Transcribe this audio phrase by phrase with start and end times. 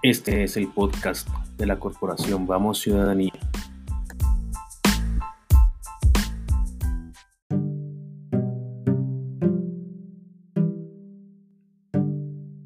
[0.00, 3.32] Este es el podcast de la corporación Vamos Ciudadanía.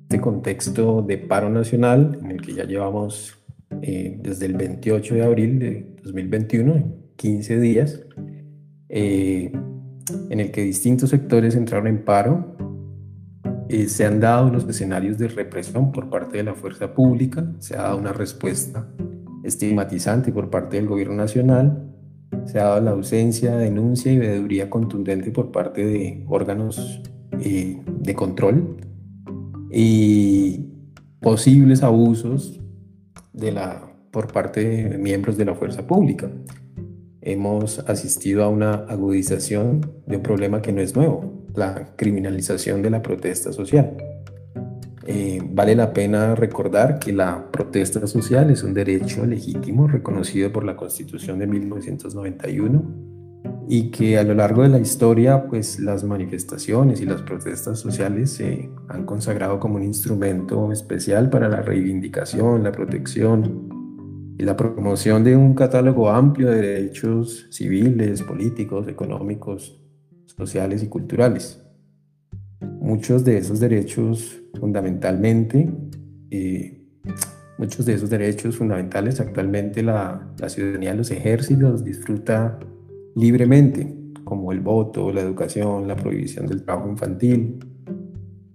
[0.02, 3.38] Este contexto de paro nacional en el que ya llevamos
[3.80, 6.84] eh, desde el 28 de abril de 2021,
[7.16, 8.02] 15 días,
[8.90, 9.50] eh,
[10.28, 12.51] en el que distintos sectores entraron en paro
[13.72, 17.74] eh, se han dado los escenarios de represión por parte de la fuerza pública, se
[17.74, 18.86] ha dado una respuesta
[19.44, 21.90] estigmatizante por parte del gobierno nacional,
[22.44, 27.00] se ha dado la ausencia, denuncia y veeduría contundente por parte de órganos
[27.40, 28.76] eh, de control
[29.70, 30.66] y
[31.20, 32.60] posibles abusos
[33.32, 33.58] de
[34.10, 36.30] por parte de miembros de la fuerza pública.
[37.22, 42.90] Hemos asistido a una agudización de un problema que no es nuevo, la criminalización de
[42.90, 43.96] la protesta social.
[45.04, 50.64] Eh, vale la pena recordar que la protesta social es un derecho legítimo reconocido por
[50.64, 53.12] la Constitución de 1991
[53.68, 58.30] y que a lo largo de la historia pues las manifestaciones y las protestas sociales
[58.30, 65.24] se han consagrado como un instrumento especial para la reivindicación, la protección y la promoción
[65.24, 69.81] de un catálogo amplio de derechos civiles, políticos, económicos,
[70.36, 71.62] sociales y culturales.
[72.80, 75.70] Muchos de esos derechos fundamentalmente,
[76.30, 76.84] eh,
[77.58, 82.58] muchos de esos derechos fundamentales actualmente la, la ciudadanía los ejércitos disfruta
[83.14, 87.58] libremente, como el voto, la educación, la prohibición del trabajo infantil,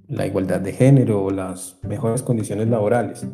[0.07, 3.27] la igualdad de género las mejores condiciones laborales.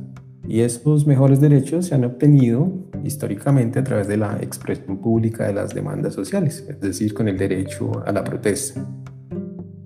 [0.48, 2.70] Y esos mejores derechos se han obtenido
[3.04, 7.38] históricamente a través de la expresión pública de las demandas sociales, es decir, con el
[7.38, 8.86] derecho a la protesta.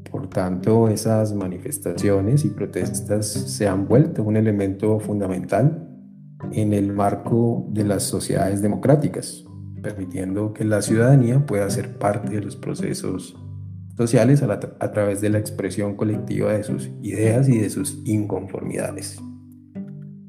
[0.09, 5.87] Por tanto, esas manifestaciones y protestas se han vuelto un elemento fundamental
[6.52, 9.45] en el marco de las sociedades democráticas,
[9.82, 13.37] permitiendo que la ciudadanía pueda ser parte de los procesos
[13.95, 19.20] sociales a, a través de la expresión colectiva de sus ideas y de sus inconformidades.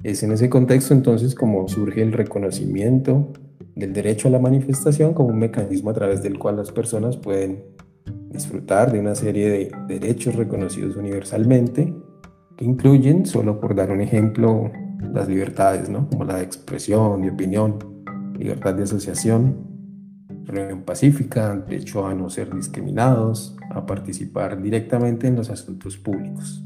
[0.03, 3.32] Es en ese contexto entonces como surge el reconocimiento
[3.75, 7.64] del derecho a la manifestación como un mecanismo a través del cual las personas pueden
[8.31, 11.94] disfrutar de una serie de derechos reconocidos universalmente,
[12.56, 14.70] que incluyen, solo por dar un ejemplo,
[15.12, 16.09] las libertades, ¿no?
[16.09, 17.78] como la de expresión, de opinión,
[18.38, 19.56] libertad de asociación,
[20.44, 26.65] reunión pacífica, derecho a no ser discriminados, a participar directamente en los asuntos públicos.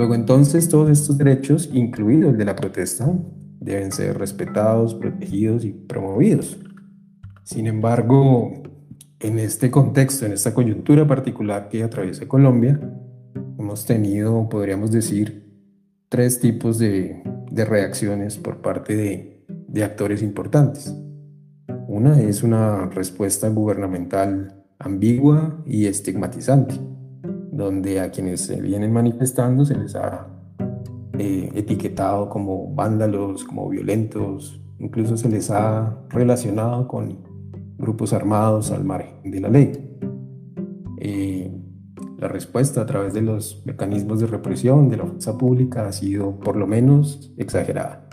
[0.00, 3.12] Luego entonces todos estos derechos, incluido el de la protesta,
[3.60, 6.56] deben ser respetados, protegidos y promovidos.
[7.42, 8.50] Sin embargo,
[9.18, 12.80] en este contexto, en esta coyuntura particular que atraviesa Colombia,
[13.58, 15.52] hemos tenido, podríamos decir,
[16.08, 17.22] tres tipos de,
[17.52, 20.96] reacciones por parte de, de actores importantes.
[21.88, 26.80] Una es una respuesta gubernamental ambigua y estigmatizante
[27.60, 30.26] donde a quienes se vienen manifestando se les ha
[31.18, 37.18] eh, etiquetado como vándalos, como violentos, incluso se les ha relacionado con
[37.78, 39.98] grupos armados al margen de la ley.
[40.98, 41.52] Eh,
[42.18, 46.38] la respuesta a través de los mecanismos de represión de la fuerza pública ha sido
[46.38, 48.08] por lo menos exagerada.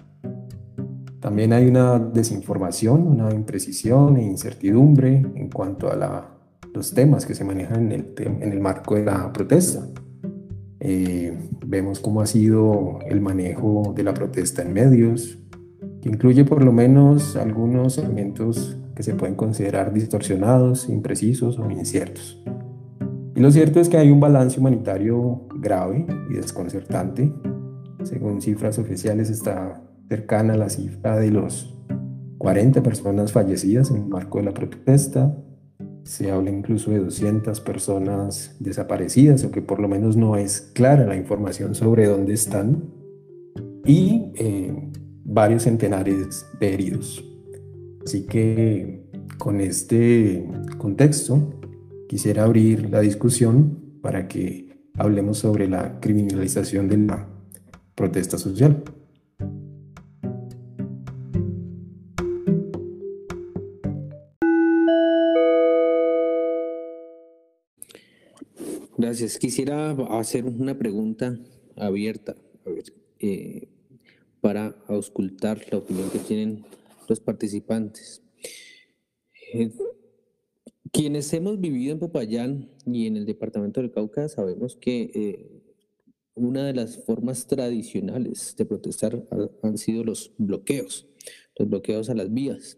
[1.19, 6.36] También hay una desinformación, una imprecisión e incertidumbre en cuanto a la
[6.73, 9.87] los temas que se manejan en el, en el marco de la protesta.
[10.79, 15.39] Eh, vemos cómo ha sido el manejo de la protesta en medios,
[16.01, 22.43] que incluye por lo menos algunos elementos que se pueden considerar distorsionados, imprecisos o inciertos.
[23.35, 27.31] Y lo cierto es que hay un balance humanitario grave y desconcertante.
[28.03, 31.77] Según cifras oficiales está cercana a la cifra de los
[32.37, 35.37] 40 personas fallecidas en el marco de la protesta,
[36.07, 41.05] se habla incluso de 200 personas desaparecidas o que por lo menos no es clara
[41.05, 42.85] la información sobre dónde están
[43.85, 44.73] y eh,
[45.25, 47.23] varios centenares de heridos.
[48.05, 49.03] Así que
[49.37, 51.59] con este contexto
[52.07, 57.27] quisiera abrir la discusión para que hablemos sobre la criminalización de la
[57.95, 58.81] protesta social.
[69.07, 69.37] Gracias.
[69.37, 71.39] Quisiera hacer una pregunta
[71.77, 72.35] abierta
[73.19, 73.69] eh,
[74.41, 76.65] para auscultar la opinión que tienen
[77.07, 78.21] los participantes.
[79.53, 79.71] Eh,
[80.91, 85.63] quienes hemos vivido en Popayán y en el departamento del Cauca sabemos que eh,
[86.35, 89.23] una de las formas tradicionales de protestar
[89.63, 91.07] han sido los bloqueos,
[91.57, 92.77] los bloqueos a las vías.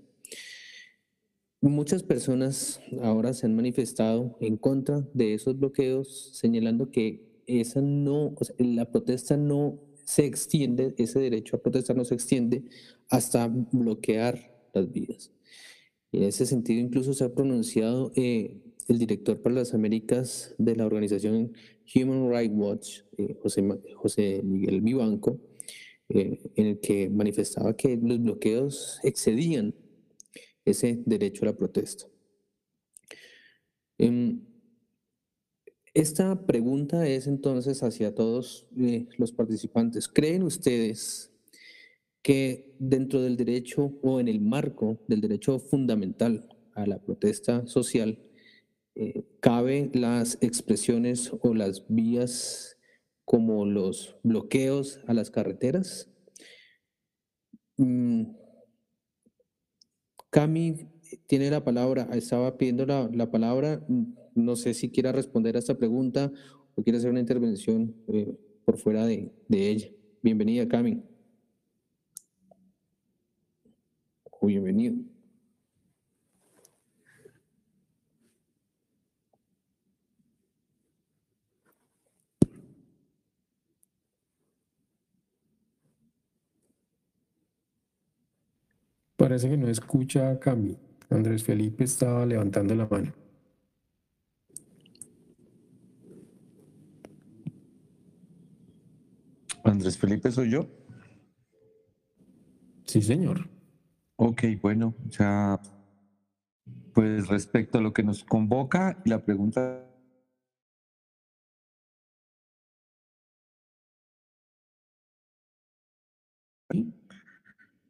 [1.61, 8.33] Muchas personas ahora se han manifestado en contra de esos bloqueos, señalando que esa no,
[8.57, 12.63] la protesta no se extiende, ese derecho a protestar no se extiende
[13.09, 15.33] hasta bloquear las vías.
[16.13, 18.57] En ese sentido, incluso se ha pronunciado eh,
[18.88, 21.51] el director para las Américas de la organización
[21.94, 25.38] Human Rights Watch, eh, José, José, Miguel Vivanco,
[26.07, 29.75] eh, en el que manifestaba que los bloqueos excedían
[30.65, 32.06] ese derecho a la protesta.
[33.97, 34.41] Em,
[35.94, 40.07] esta pregunta es entonces hacia todos eh, los participantes.
[40.07, 41.31] ¿Creen ustedes
[42.21, 48.19] que dentro del derecho o en el marco del derecho fundamental a la protesta social,
[48.95, 52.77] eh, cabe las expresiones o las vías
[53.25, 56.09] como los bloqueos a las carreteras?
[57.77, 58.23] Mm,
[60.29, 60.87] Cami
[61.25, 63.83] tiene la palabra, estaba pidiendo la, palabra,
[64.35, 66.31] no sé si quiera responder a esta pregunta
[66.75, 69.89] o quiere hacer una intervención eh, por fuera de, de ella.
[70.21, 71.01] Bienvenida, Cami.
[74.41, 74.95] Bienvenido.
[89.19, 90.77] Parece que no escucha a Cami.
[91.10, 93.12] Andrés Felipe estaba levantando la mano.
[99.66, 100.68] Andrés Felipe, ¿soy yo?
[102.86, 103.50] Sí, señor.
[104.16, 105.60] Ok, bueno, ya,
[106.94, 109.86] pues respecto a lo que nos convoca, la pregunta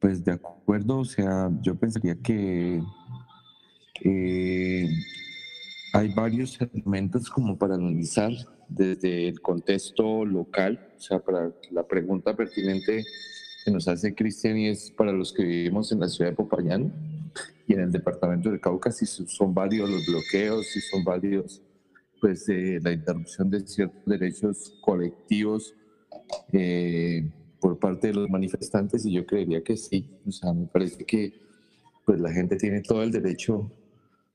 [0.00, 2.82] Pues de acuerdo, o sea, yo pensaría que
[5.92, 8.32] hay varios elementos como para analizar
[8.68, 13.04] desde el contexto local, o sea, para la pregunta pertinente
[13.64, 16.92] que nos hace Cristian y es para los que vivimos en la ciudad de Popayán
[17.66, 21.62] y en el departamento del Cauca, si son varios los bloqueos, si son varios,
[22.20, 25.74] pues eh, la interrupción de ciertos derechos colectivos.
[26.52, 30.10] Eh, por parte de los manifestantes y yo creería que sí.
[30.26, 31.34] O sea, me parece que
[32.04, 33.70] pues la gente tiene todo el derecho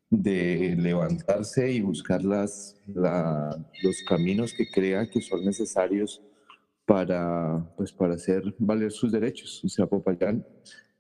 [0.10, 6.22] de levantarse y buscar las, los caminos que crea que son necesarios
[6.86, 9.64] para, pues, para hacer valer sus derechos.
[9.64, 10.46] O sea, Popayán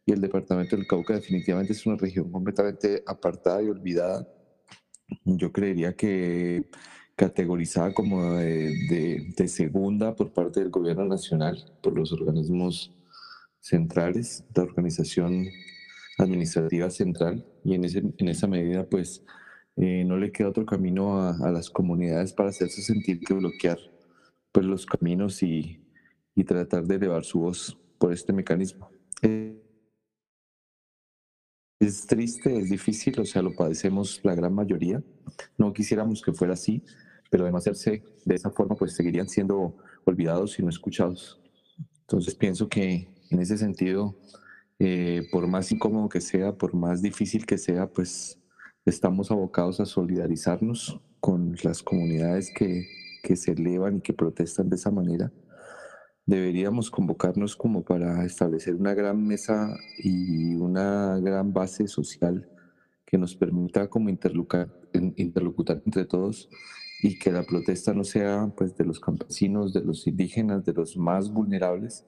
[0.06, 4.28] y el departamento del Cauca definitivamente es una región completamente apartada y olvidada.
[5.24, 6.70] Yo creería que
[7.16, 12.94] categorizada como de, de, segunda por parte del gobierno nacional, por los organismos
[13.60, 15.48] centrales, la organización
[16.18, 19.24] administrativa central, y en, ese, en esa medida pues
[19.78, 23.80] eh, no le queda otro camino a, a, las comunidades para hacerse sentir que bloquear
[24.52, 25.86] pues, los caminos y,
[26.36, 28.90] y tratar de elevar su voz por este mecanismo.
[31.80, 35.02] es triste, es difícil, o sea, lo padecemos la gran mayoría.
[35.58, 36.84] No quisiéramos que fuera así,
[37.36, 39.76] pero de no hacerse de esa forma, pues seguirían siendo
[40.06, 41.42] olvidados y no escuchados.
[42.00, 44.18] Entonces pienso que en ese sentido,
[44.80, 48.40] eh, por más incómodo que sea, por más difícil que sea, pues
[48.86, 52.88] estamos abocados a solidarizarnos con las comunidades que,
[53.22, 55.30] que se elevan y que protestan de esa manera.
[56.26, 62.50] Deberíamos convocarnos como para establecer una gran mesa y una gran base social
[63.06, 64.70] que nos permita como interlocutar,
[65.18, 66.48] interlocutar entre todos
[67.06, 70.98] y que la protesta no sea pues de los campesinos, de los indígenas, de los
[70.98, 72.04] más vulnerables,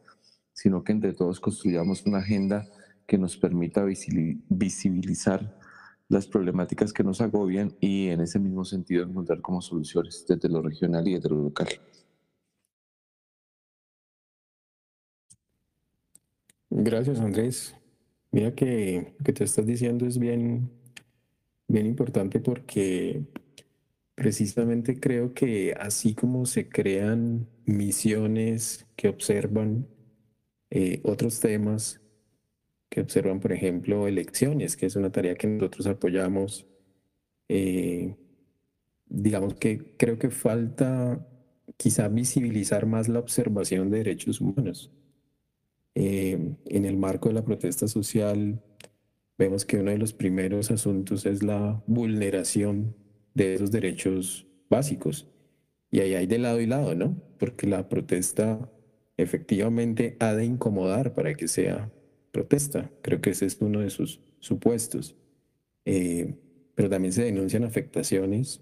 [0.54, 2.68] sino que entre todos construyamos una agenda
[3.06, 5.56] que nos permita visibilizar
[6.10, 10.64] las problemáticas que nos agobian y en ese mismo sentido encontrar como soluciones desde lo
[10.64, 11.68] regional y desde lo local.
[16.72, 17.76] Gracias Andrés.
[18.32, 20.72] Mira que lo que te estás diciendo es bien,
[21.68, 23.28] bien importante porque
[24.18, 29.88] Precisamente creo que así como se crean misiones que observan
[30.72, 32.02] eh, otros temas,
[32.90, 36.66] que observan, por ejemplo, elecciones, que es una tarea que nosotros apoyamos,
[37.48, 38.16] eh,
[39.06, 41.24] digamos que creo que falta
[41.78, 44.92] quizá visibilizar más la observación de derechos humanos.
[45.94, 48.64] Eh, en el marco de la protesta social,
[49.38, 52.96] vemos que uno de los primeros asuntos es la vulneración
[53.38, 55.28] de esos derechos básicos.
[55.92, 57.16] Y ahí hay de lado y lado, ¿no?
[57.38, 58.70] Porque la protesta
[59.16, 61.92] efectivamente ha de incomodar para que sea
[62.32, 62.92] protesta.
[63.04, 65.16] Creo que ese es uno de sus supuestos.
[65.86, 66.36] Eh,
[66.76, 68.62] pero también se denuncian afectaciones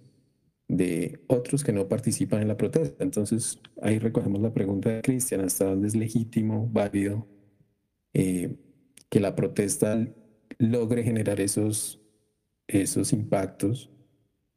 [0.67, 3.03] de otros que no participan en la protesta.
[3.03, 7.27] Entonces, ahí recogemos la pregunta de Cristian, ¿hasta dónde es legítimo, válido,
[8.13, 8.55] eh,
[9.10, 10.05] que la protesta
[10.58, 12.01] logre generar esos,
[12.67, 13.94] esos impactos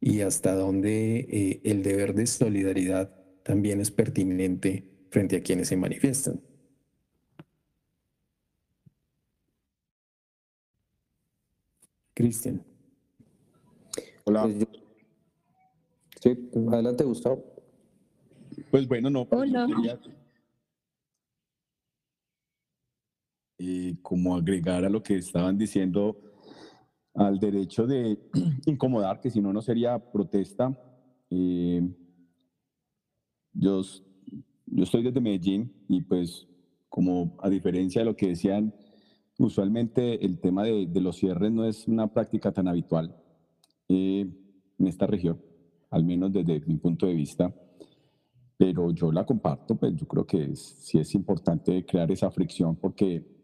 [0.01, 3.13] y hasta dónde eh, el deber de solidaridad
[3.43, 6.41] también es pertinente frente a quienes se manifiestan?
[12.13, 12.63] Cristian.
[14.25, 14.43] Hola.
[14.43, 14.67] Pues
[16.21, 17.43] sí, adelante, Gustavo.
[18.71, 19.25] Pues bueno, no.
[19.25, 19.99] Pues Hola.
[23.57, 26.17] y como agregar a lo que estaban diciendo
[27.19, 28.17] al derecho de
[28.65, 30.77] incomodar, que si no, no sería protesta.
[31.29, 31.81] Eh,
[33.53, 33.81] yo,
[34.65, 36.47] yo estoy desde Medellín y pues
[36.87, 38.73] como a diferencia de lo que decían,
[39.37, 43.15] usualmente el tema de, de los cierres no es una práctica tan habitual
[43.89, 44.25] eh,
[44.77, 45.41] en esta región,
[45.89, 47.53] al menos desde mi punto de vista
[48.59, 52.75] pero yo la comparto, pues yo creo que es, sí es importante crear esa fricción
[52.75, 53.38] porque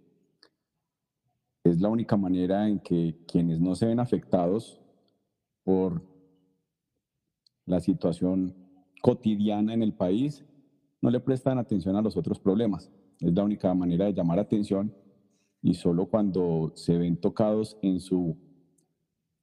[1.65, 4.79] es la única manera en que quienes no se ven afectados
[5.63, 6.03] por
[7.65, 8.55] la situación
[9.01, 10.45] cotidiana en el país
[11.01, 12.91] no le prestan atención a los otros problemas.
[13.19, 14.93] Es la única manera de llamar atención
[15.63, 18.37] y solo cuando se ven tocados en su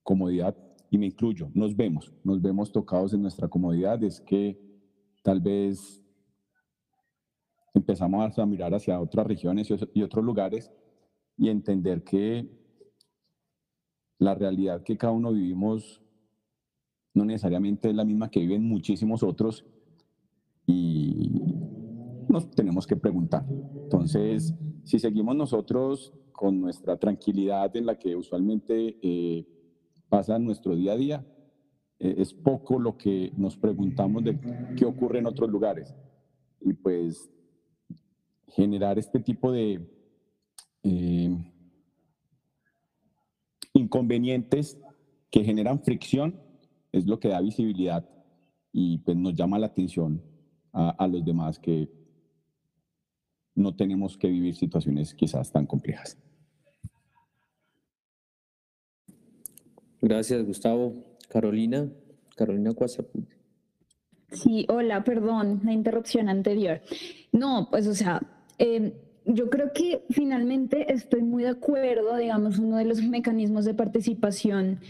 [0.05, 0.57] comodidad,
[0.91, 4.61] y me incluyo, nos vemos, nos vemos tocados en nuestra comodidad, es que
[5.23, 6.01] tal vez
[7.75, 10.71] empezamos a mirar hacia otras regiones y otros lugares
[11.37, 12.49] y entender que
[14.19, 16.03] la realidad que cada uno vivimos
[17.15, 19.67] no necesariamente es la misma que viven muchísimos otros
[20.67, 21.31] y
[22.29, 23.45] nos tenemos que preguntar.
[23.83, 29.47] Entonces, si seguimos nosotros con nuestra tranquilidad en la que usualmente eh,
[30.09, 31.27] pasa nuestro día a día,
[31.99, 34.39] eh, es poco lo que nos preguntamos de
[34.77, 35.95] qué ocurre en otros lugares.
[36.61, 37.31] Y pues
[38.49, 39.87] generar este tipo de,
[40.83, 41.37] eh,
[43.73, 44.79] inconvenientes
[45.31, 46.41] que generan fricción
[46.93, 48.09] es lo que da visibilidad
[48.73, 50.23] y pues nos llama la atención
[50.73, 51.89] a, a los demás que
[53.55, 56.19] no tenemos que vivir situaciones quizás tan complejas.
[60.01, 61.17] Gracias, Gustavo.
[61.29, 61.89] Carolina,
[62.37, 63.25] Carolina Cuasaput.
[64.33, 66.81] Sí, hola, perdón, la interrupción anterior.
[67.31, 68.21] No, pues o sea,
[68.59, 68.93] eh,
[69.25, 74.81] yo creo que finalmente estoy muy de acuerdo, digamos, uno de los mecanismos de participación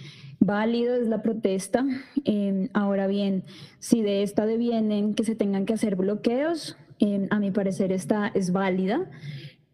[0.40, 1.84] válido es la protesta.
[2.24, 3.44] Eh, ahora bien,
[3.78, 8.30] si de esta devienen que se tengan que hacer bloqueos, eh, a mi parecer esta
[8.34, 9.10] es válida.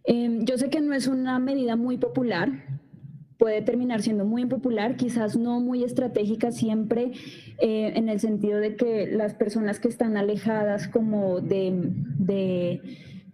[0.04, 2.64] Eh, yo sé que no es una medida muy popular,
[3.38, 7.12] puede terminar siendo muy impopular, quizás no muy estratégica siempre,
[7.60, 12.80] eh, en el sentido de que las personas que están alejadas como de, de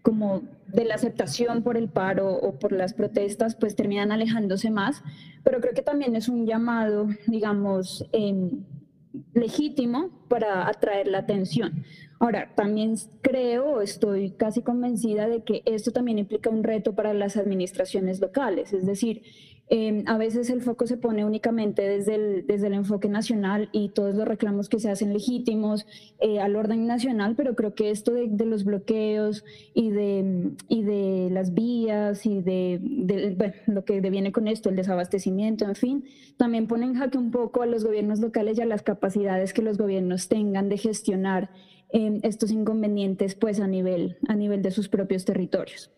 [0.03, 0.43] como
[0.75, 5.03] de la aceptación por el paro o por las protestas, pues terminan alejándose más.
[5.45, 8.51] Pero creo que también es un llamado, digamos, eh,
[9.33, 11.85] legítimo para atraer la atención.
[12.19, 17.37] Ahora, también creo, estoy casi convencida de que esto también implica un reto para las
[17.37, 19.23] administraciones locales, es decir,
[19.71, 23.89] Em, a veces el foco se pone únicamente desde el, desde el enfoque nacional y
[23.89, 25.87] todos los reclamos que se hacen legítimos
[26.21, 29.43] eh, al orden nacional, pero creo que esto de, los bloqueos
[29.73, 32.79] y de, y de las vías y de,
[33.67, 36.05] lo que viene con esto, el desabastecimiento, en fin,
[36.37, 39.63] también pone en jaque un poco a los gobiernos locales y a las capacidades que
[39.63, 41.51] los gobiernos tengan de gestionar
[41.91, 45.91] em, estos inconvenientes pues a nivel, a nivel de sus propios territorios.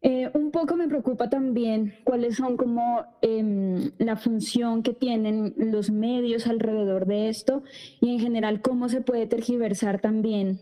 [0.00, 5.90] Eh, un poco me preocupa también cuáles son como em, la función que tienen los
[5.90, 7.64] medios alrededor de esto
[8.00, 10.60] y en general cómo se puede tergiversar también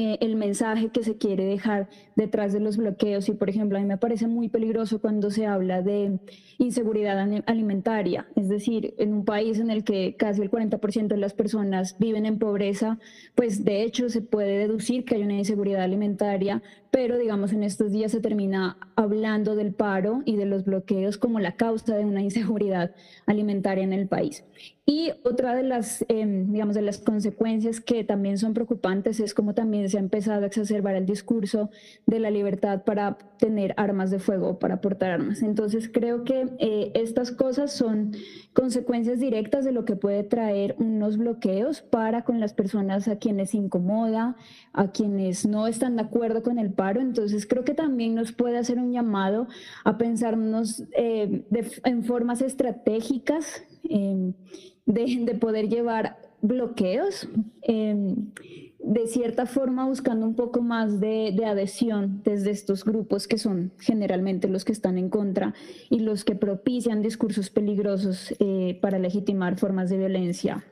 [0.00, 3.28] eh, el mensaje que se quiere dejar detrás de los bloqueos.
[3.28, 6.20] Y, por ejemplo, a mí me parece muy peligroso cuando se habla de
[6.58, 11.34] inseguridad alimentaria, es decir, en un país en el que casi el 40% de las
[11.34, 13.00] personas viven en pobreza,
[13.34, 17.92] pues de hecho se puede deducir que hay una inseguridad alimentaria, pero digamos en estos
[17.92, 22.22] días se termina hablando del paro y de los bloqueos como la causa de una
[22.28, 22.94] inseguridad
[23.26, 24.44] alimentaria en el país.
[24.90, 29.52] Y otra de las, em, digamos, de las consecuencias que también son preocupantes es como
[29.52, 31.68] también se ha empezado a exacerbar el discurso
[32.06, 35.42] de la libertad para tener armas de fuego, para portar armas.
[35.42, 38.12] Entonces creo que eh, estas cosas son
[38.54, 43.54] consecuencias directas de lo que puede traer unos bloqueos para con las personas a quienes
[43.54, 44.36] incomoda,
[44.72, 48.78] a quienes no están de acuerdo con el Entonces creo que también nos puede hacer
[48.78, 49.48] un llamado
[49.84, 51.44] a pensarnos eh,
[51.84, 54.32] en formas estratégicas em,
[54.86, 57.28] de, poder llevar bloqueos,
[57.62, 58.14] em,
[58.78, 64.46] de cierta forma buscando un poco más de, adhesión desde estos grupos que son generalmente
[64.48, 65.54] los que están en contra
[65.90, 70.64] y los que propician discursos peligrosos eh, para legitimar formas de violencia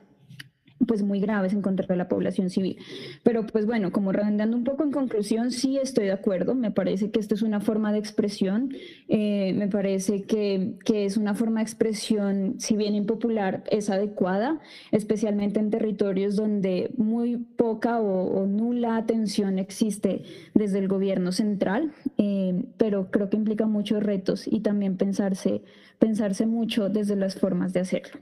[0.85, 2.77] pues muy graves en contra de la población civil.
[3.23, 7.11] Pero pues bueno, como redondeando un poco en conclusión, sí estoy de acuerdo, me parece
[7.11, 8.73] que esto es una forma de expresión,
[9.07, 14.59] eh, me parece que, que, es una forma de expresión, si bien impopular, es adecuada,
[14.91, 22.63] especialmente en territorios donde muy poca o, nula atención existe desde el gobierno central, eh,
[22.77, 25.61] pero creo que implica muchos retos y también pensarse,
[25.99, 28.19] pensarse mucho desde las formas de hacerlo.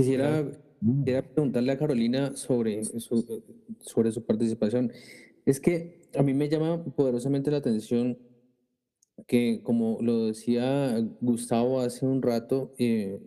[0.00, 0.50] Quisiera,
[1.34, 3.44] preguntarle a Carolina sobre su,
[3.80, 4.90] sobre su participación.
[5.44, 8.18] Es que a mí me llama poderosamente la atención
[9.26, 13.20] que, como lo decía Gustavo hace un rato, eh,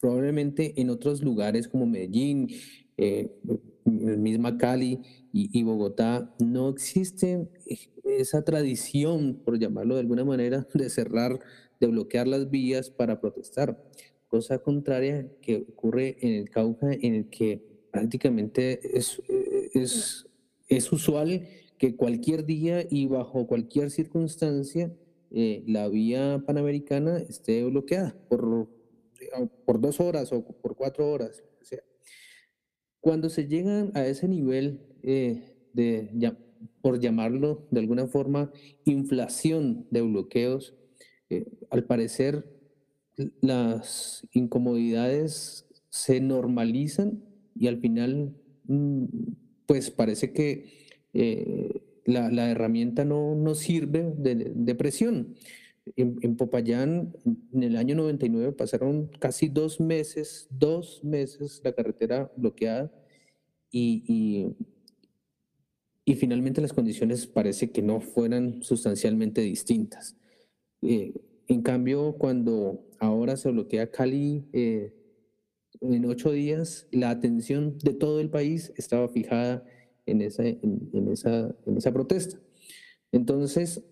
[0.00, 2.48] probablemente en otros lugares como Medellín,
[2.96, 3.30] eh,
[3.84, 4.98] misma Cali
[5.32, 7.48] y, y, Bogotá, no existe
[8.02, 11.38] esa tradición, por llamarlo de alguna manera, de cerrar,
[11.78, 13.80] de bloquear las vías para protestar
[14.36, 19.22] cosa contraria que ocurre en el Cauca, en el que prácticamente es,
[19.72, 20.26] es,
[20.68, 24.92] es usual que cualquier día y bajo cualquier circunstancia
[25.30, 28.68] eh, la vía panamericana esté bloqueada por,
[29.64, 31.42] por dos horas o por cuatro horas.
[31.62, 31.76] O
[33.00, 36.10] cuando se llegan a ese nivel eh, de,
[36.82, 38.52] por llamarlo de alguna forma,
[38.84, 40.74] inflación de bloqueos,
[41.30, 42.55] eh, al parecer
[43.40, 47.22] las incomodidades se normalizan
[47.54, 49.04] y al final, mm,
[49.66, 55.34] pues parece que eh, la, herramienta no, no sirve de, presión.
[55.96, 57.16] En, Popayán,
[57.52, 62.92] en el año 99, pasaron casi dos meses, dos meses la carretera bloqueada
[63.70, 64.56] y, y,
[66.04, 70.16] y finalmente las condiciones parece que no fueran sustancialmente distintas.
[70.82, 71.14] Eh,
[71.48, 74.92] en cambio, cuando ahora se bloquea Cali eh,
[75.80, 79.64] en ocho días, la atención de todo el país estaba fijada
[80.06, 82.38] en esa, en, esa, protesta.
[83.12, 83.82] Entonces,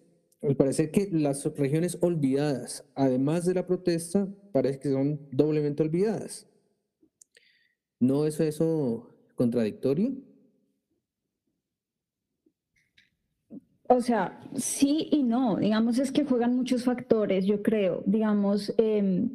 [0.40, 6.46] me parece que las regiones olvidadas, además de la protesta, parece que son doblemente olvidadas.
[8.00, 10.14] ¿No es eso contradictorio?
[13.88, 15.56] O sea, sí y no.
[15.56, 18.02] Digamos, es que juegan muchos factores, yo creo.
[18.06, 19.30] Digamos, em,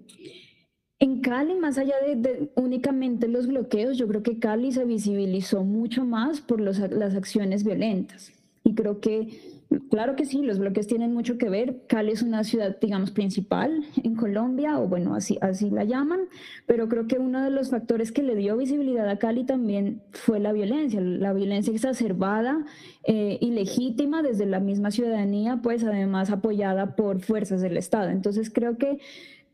[1.00, 6.04] en Cali, más allá de, únicamente los bloqueos, yo creo que Cali se visibilizó mucho
[6.04, 8.34] más por las acciones violentas.
[8.64, 9.59] Y creo que
[9.92, 11.82] Claro que sí, los bloques tienen mucho que ver.
[11.88, 16.22] Cali es una ciudad, digamos, principal en Colombia, o bueno, así, así la llaman,
[16.66, 20.40] pero creo que uno de los factores que le dio visibilidad a Cali también fue
[20.40, 22.66] la violencia, la violencia exacerbada
[23.04, 28.10] eh, y legítima desde la misma ciudadanía, pues además apoyada por fuerzas del Estado.
[28.10, 28.98] Entonces creo que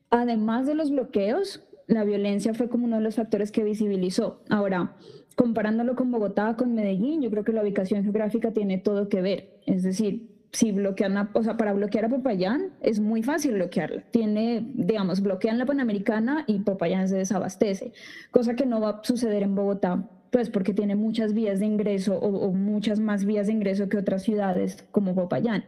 [0.09, 4.41] además de los bloqueos, la violencia fue como uno de los factores que visibilizó.
[4.49, 4.95] Ahora,
[5.35, 9.59] comparándolo con Bogotá, con Medellín, yo creo que la ubicación geográfica tiene todo que ver.
[9.65, 14.03] Es decir, si bloquean, o sea, para bloquear a Popayán es muy fácil bloquearla.
[14.11, 17.91] Tiene, digamos, bloquean la Panamericana y Popayán se desabastece,
[18.31, 22.17] cosa que no va a suceder en Bogotá, pues porque tiene muchas vías de ingreso
[22.17, 25.65] o, muchas más vías de ingreso que otras ciudades como Popayán.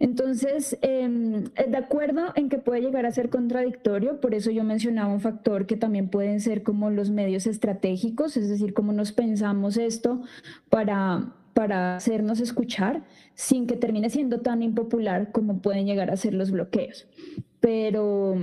[0.00, 5.12] Entonces, em, de acuerdo en que puede llegar a ser contradictorio, por eso yo mencionaba
[5.12, 9.76] un factor que también pueden ser como los medios estratégicos, es decir, cómo nos pensamos
[9.76, 10.22] esto
[10.70, 13.02] para, para hacernos escuchar
[13.34, 17.08] sin que termine siendo tan impopular como pueden llegar a ser los bloqueos.
[17.58, 18.36] pero,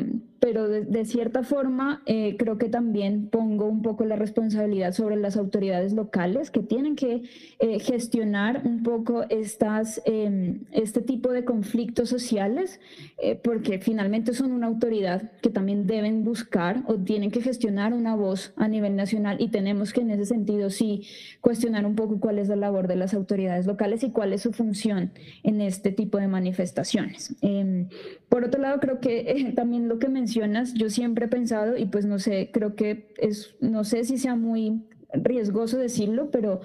[0.45, 5.37] pero de, cierta forma eh, creo que también pongo un poco la responsabilidad sobre las
[5.37, 7.23] autoridades locales que tienen que
[7.57, 12.79] eh, gestionar un poco estas, em, este tipo de conflictos sociales,
[13.17, 18.15] eh, porque finalmente son una autoridad que también deben buscar o tienen que gestionar una
[18.15, 21.07] voz a nivel nacional y tenemos que en ese sentido sí
[21.41, 24.53] cuestionar un poco cuál es la labor de las autoridades locales y cuál es su
[24.53, 27.35] función en este tipo de manifestaciones.
[27.41, 27.87] Em,
[28.29, 31.85] por otro lado, creo que eh, también lo que mencionas, yo siempre he pensado, y
[31.85, 34.81] pues no sé, creo que es, no sé si sea muy
[35.13, 36.61] riesgoso decirlo, pero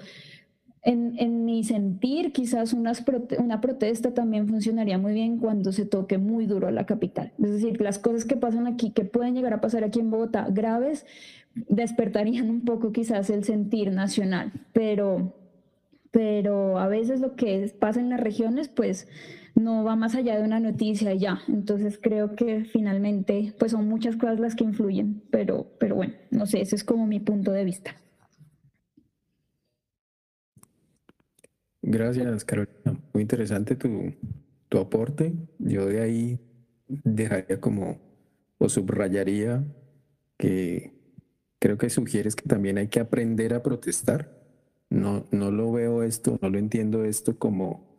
[0.83, 3.03] en, en mi sentir, quizás unas
[3.37, 7.31] una protesta también funcionaría muy bien cuando se toque muy duro a la capital.
[7.41, 10.47] Es decir, las cosas que pasan aquí, que pueden llegar a pasar aquí en Bogotá,
[10.49, 11.05] graves,
[11.53, 15.33] despertarían un poco quizás el sentir nacional, pero,
[16.11, 19.07] pero a veces lo que pasa en las regiones, pues
[19.55, 21.41] no va más allá de una noticia ya.
[21.47, 26.45] Entonces creo que finalmente pues son muchas cosas las que influyen, pero, pero bueno, no
[26.45, 27.95] sé, ese es como mi punto de vista.
[31.81, 32.99] Gracias, Carolina.
[33.13, 34.13] Muy interesante tu,
[34.69, 35.33] tu aporte.
[35.59, 36.39] Yo de ahí
[36.87, 37.97] dejaría como,
[38.57, 39.63] o subrayaría
[40.37, 40.93] que
[41.59, 44.39] creo que sugieres que también hay que aprender a protestar.
[44.89, 47.90] No, no lo veo esto, no lo entiendo esto como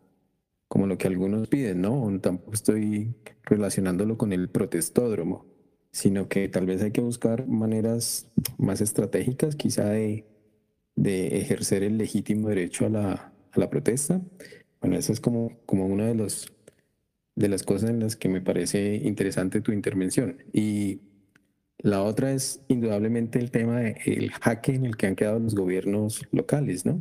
[0.73, 2.19] como lo que algunos piden, ¿no?
[2.19, 5.45] Tampoco estoy relacionándolo con el protestódromo,
[5.91, 10.25] sino que tal vez hay que buscar maneras más estratégicas, quizá de,
[10.95, 14.19] ejercer el legítimo derecho a la, protesta.
[14.81, 16.51] Bueno, esa es como, como una de, los,
[17.35, 20.39] de las cosas en las que me parece interesante tu intervención.
[20.53, 21.01] Y
[21.77, 26.23] la otra es indudablemente el tema del jaque en el que han quedado los gobiernos
[26.31, 26.99] locales, ¿no?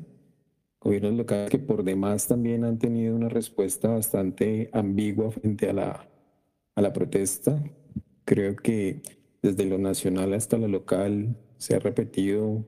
[0.83, 6.09] Gobiernos locales que por demás también han tenido una respuesta bastante ambigua frente a la,
[6.75, 7.63] a la protesta.
[8.25, 9.03] Creo que
[9.43, 12.65] desde lo nacional hasta lo local se ha repetido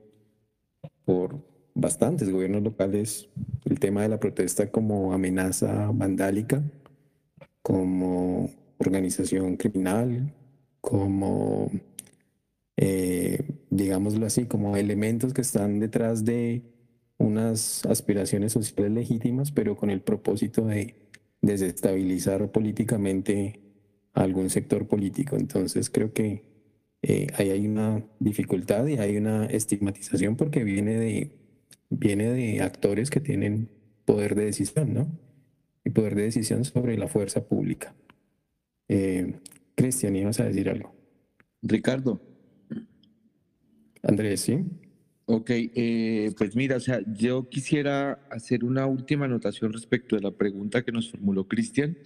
[1.03, 1.41] por
[1.73, 3.29] bastantes gobiernos locales
[3.65, 6.63] el tema de la protesta como amenaza vandálica,
[7.61, 10.33] como organización criminal,
[10.79, 11.69] como,
[12.77, 16.74] eh, digámoslo así, como elementos que están detrás de
[17.17, 20.95] unas aspiraciones sociales legítimas, pero con el propósito de
[21.41, 23.61] desestabilizar políticamente
[24.13, 25.35] a algún sector político.
[25.35, 26.43] Entonces creo que
[27.01, 31.31] eh, ahí hay una dificultad y hay una estigmatización porque viene de,
[31.89, 33.69] viene de actores que tienen
[34.05, 35.07] poder de decisión, ¿no?
[35.83, 37.95] Y poder de decisión sobre la fuerza pública.
[38.87, 39.39] Eh,
[39.75, 40.95] Cristian, ibas a decir algo.
[41.61, 42.21] Ricardo.
[44.01, 44.63] Andrés, sí.
[45.27, 50.29] Ok, eh, pues mira, o sea, yo quisiera hacer una última anotación respecto de la
[50.29, 51.97] pregunta que nos formuló Cristian,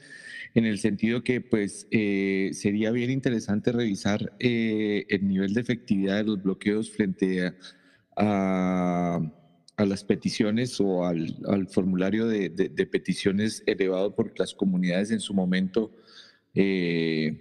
[0.55, 6.15] en el sentido que pues eh, sería bien interesante revisar eh, el nivel de efectividad
[6.17, 7.53] de los bloqueos frente
[8.15, 9.19] a,
[9.77, 12.49] las peticiones o al, formulario de,
[12.91, 15.91] peticiones elevado por las comunidades en su momento
[16.53, 17.37] que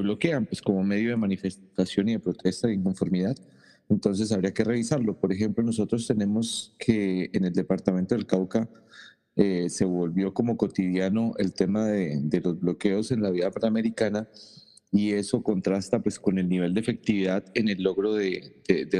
[0.00, 3.36] bloquean, pues como medio de manifestación y de protesta de inconformidad.
[3.88, 5.18] Entonces habría que revisarlo.
[5.18, 8.68] Por ejemplo, nosotros tenemos que en el departamento del Cauca
[9.36, 14.28] eh, se volvió como cotidiano el tema de, los bloqueos en la vía panamericana
[14.90, 18.52] y eso contrasta pues con el nivel de efectividad en el logro de,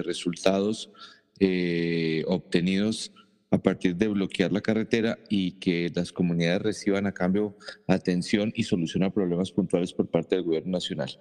[0.04, 0.92] resultados
[1.40, 3.12] eh, obtenidos
[3.50, 7.56] a partir de bloquear la carretera y que las comunidades reciban a cambio
[7.88, 11.18] atención y solución a problemas puntuales por parte del gobierno nacional.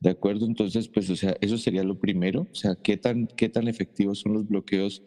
[0.00, 0.46] ¿De acuerdo?
[0.46, 2.46] Entonces, pues, o sea, eso sería lo primero.
[2.50, 5.02] O sea, ¿qué tan, qué tan efectivos son los bloqueos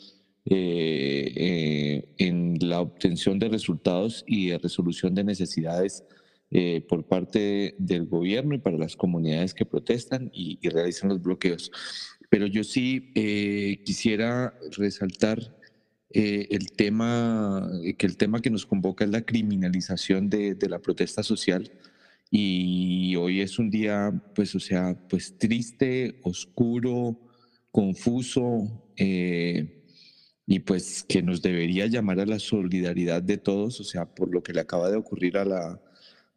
[0.45, 6.03] eh, eh, en la obtención de resultados y de resolución de necesidades
[6.49, 11.71] eh, por parte del gobierno y para las comunidades que protestan y, realizan los bloqueos?
[12.29, 13.11] Pero yo sí
[13.85, 15.55] quisiera resaltar
[16.11, 21.71] el tema, que el tema que nos convoca es la criminalización de la protesta social
[22.31, 27.19] y hoy es un día, pues, o sea, pues triste, oscuro,
[27.71, 29.83] confuso, eh,
[30.45, 34.43] y pues que nos debería llamar a la solidaridad de todos, o sea, por lo
[34.43, 35.81] que le acaba de ocurrir a la,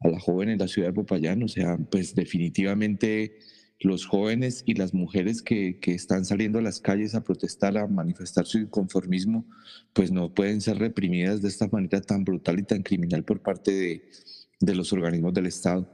[0.00, 3.38] a la joven en la ciudad de Popayán, o sea, pues definitivamente
[3.80, 7.86] los jóvenes y las mujeres que, que, están saliendo a las calles a protestar, a
[7.86, 9.44] manifestar su inconformismo,
[9.92, 13.72] pues no pueden ser reprimidas de esta manera tan brutal y tan criminal por parte
[13.72, 14.02] de,
[14.62, 15.88] de los organismos del Estado.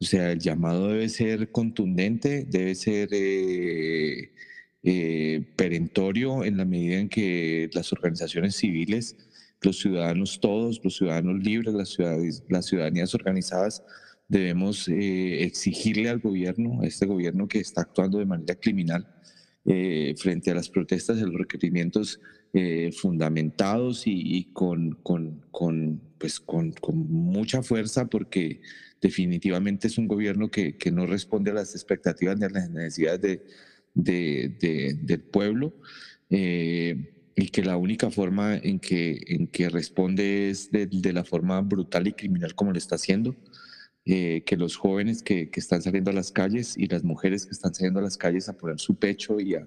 [0.00, 4.32] O sea, el llamado debe ser contundente, debe ser eh,
[4.82, 9.16] eh, perentorio en la medida en que las organizaciones civiles,
[9.60, 11.74] los ciudadanos todos, los ciudadanos libres,
[12.48, 13.82] las, ciudadanías, organizadas,
[14.28, 19.06] debemos eh, exigirle al gobierno, a este gobierno que está actuando de manera criminal
[20.16, 22.18] frente a las protestas, a los requerimientos
[22.52, 26.74] eh, fundamentados y, con, con, pues con,
[27.08, 28.60] mucha fuerza porque
[29.00, 33.40] definitivamente es un gobierno que, que no responde a las expectativas ni a las necesidades
[33.94, 35.74] de, de, del pueblo.
[36.30, 41.24] Eh, y que la única forma en que, en que responde es de, de la
[41.24, 43.36] forma brutal y criminal como lo está haciendo.
[44.04, 47.52] Eh, que los jóvenes que, que, están saliendo a las calles y las mujeres que
[47.52, 49.64] están saliendo a las calles a poner su pecho y a,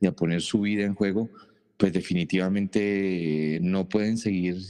[0.00, 1.30] y a poner su vida en juego,
[1.80, 4.60] pues definitivamente no pueden seguir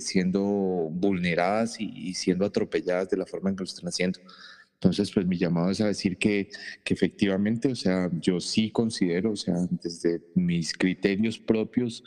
[0.00, 0.42] siendo
[0.90, 4.18] vulneradas y, siendo atropelladas de la forma en que lo están haciendo.
[4.74, 6.48] Entonces, pues mi llamado es a decir que,
[6.82, 12.02] que efectivamente, o sea, yo sí considero, o sea, desde mis criterios propios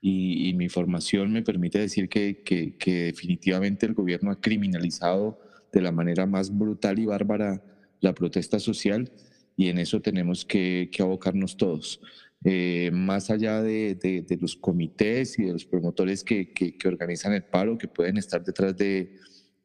[0.00, 5.40] y, y mi formación me permite decir que, que, que, definitivamente el gobierno ha criminalizado
[5.72, 7.60] de la manera más brutal y bárbara
[8.00, 9.10] la protesta social
[9.56, 12.00] y en eso tenemos que abocarnos todos.
[12.44, 17.88] Eh, más allá de, los comités y de los promotores que, organizan el paro, que
[17.88, 19.16] pueden estar detrás de,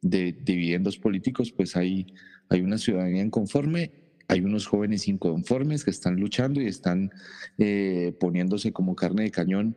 [0.02, 2.06] de dividendos políticos, pues hay
[2.48, 3.90] hay una ciudadanía inconforme,
[4.28, 7.10] hay unos jóvenes inconformes que están luchando y están
[7.58, 9.76] eh, poniéndose como carne de cañón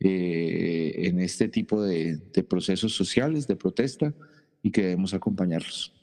[0.00, 4.14] eh, en este tipo de, procesos sociales, de protesta,
[4.62, 5.94] y que debemos acompañarlos.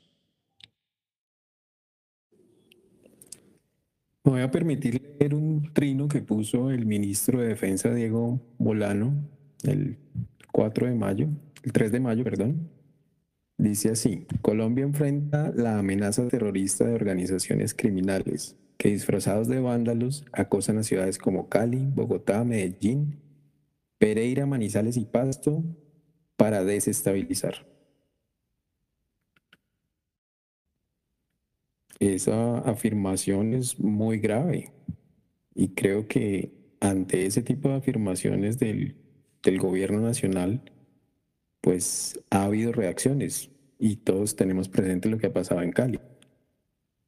[4.28, 9.14] Me voy a permitir leer un trino que puso el ministro de Defensa, Diego Bolano,
[9.64, 9.96] el
[10.52, 11.30] 4 de mayo,
[11.64, 12.70] el 3 de mayo, perdón,
[13.58, 20.78] Dice así, Colombia enfrenta la amenaza terrorista de organizaciones criminales que disfrazados de vándalos acosan
[20.78, 23.22] a ciudades como Cali, Bogotá, Medellín,
[23.98, 25.64] Pereira, Manizales y Pasto
[26.36, 27.66] para desestabilizar.
[32.00, 34.72] Esa afirmación es muy grave
[35.56, 38.96] y creo que ante ese tipo de afirmaciones del,
[39.42, 40.62] del gobierno nacional,
[41.62, 46.00] pues ha habido reacciones y todos tenemos presente lo que ha pasado en Cali.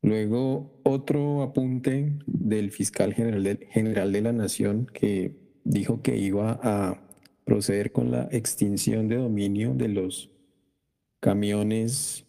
[0.02, 6.60] Luego, otro apunte del fiscal general de, general de la Nación que dijo que iba
[6.64, 7.02] a
[7.44, 10.32] proceder con la extinción de dominio de los
[11.20, 12.26] camiones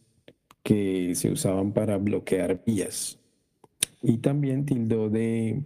[0.71, 3.19] que se usaban para bloquear vías.
[4.03, 5.65] Y también tildó de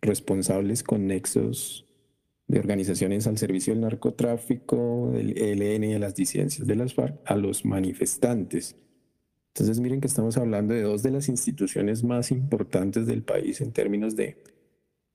[0.00, 1.88] responsables con nexos
[2.46, 7.18] de organizaciones al servicio del narcotráfico, del ELN y de las disidencias de las FARC
[7.24, 8.76] a los manifestantes.
[9.48, 13.72] Entonces miren que estamos hablando de dos de las instituciones más importantes del país en
[13.72, 14.40] términos de,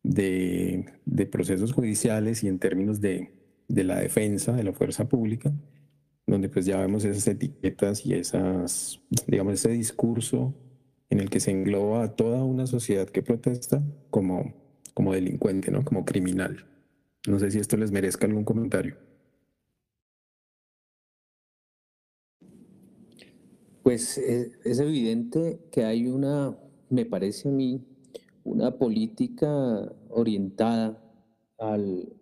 [0.04, 3.32] de, de procesos judiciales y en términos de,
[3.69, 5.54] de, la defensa de la fuerza pública,
[6.30, 10.54] donde pues ya vemos esas etiquetas y esas, digamos, ese discurso
[11.10, 14.54] en el que se engloba a toda una sociedad que protesta como,
[14.94, 15.84] como delincuente, ¿no?
[15.84, 16.65] como criminal.
[17.28, 18.96] No sé si esto les merezca algún comentario.
[23.82, 26.56] Pues es, es, evidente que hay una,
[26.89, 27.84] me parece a mí,
[28.44, 31.02] una política orientada
[31.58, 32.13] al,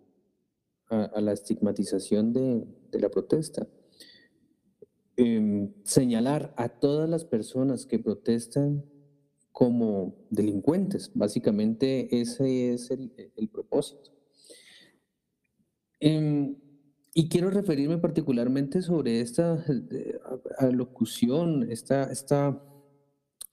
[0.88, 3.66] a, a, la estigmatización de, de la protesta.
[5.18, 8.84] Eh, señalar a todas las personas que protestan
[9.52, 14.12] como delincuentes, básicamente ese es el, el propósito.
[16.00, 16.54] Eh,
[17.14, 20.20] y quiero referirme particularmente sobre esta eh,
[20.58, 22.62] alocución, esta, esta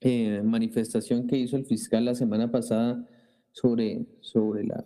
[0.02, 3.10] eh, manifestación que hizo el fiscal la semana pasada
[3.52, 4.86] sobre, sobre, la,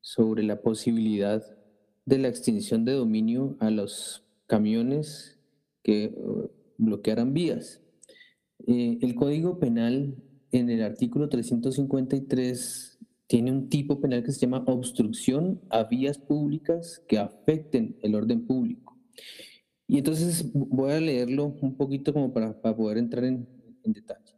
[0.00, 1.42] sobre la posibilidad
[2.04, 5.39] de la extinción de dominio a los camiones
[5.90, 6.14] que
[6.78, 7.82] bloquearan vías.
[8.64, 10.14] Eh, el Código Penal
[10.52, 17.02] en el artículo 353 tiene un tipo penal que se llama obstrucción a vías públicas
[17.08, 18.96] que afecten el orden público.
[19.88, 23.48] Y entonces voy a leerlo un poquito como para, para poder entrar en,
[23.82, 24.36] en detalle.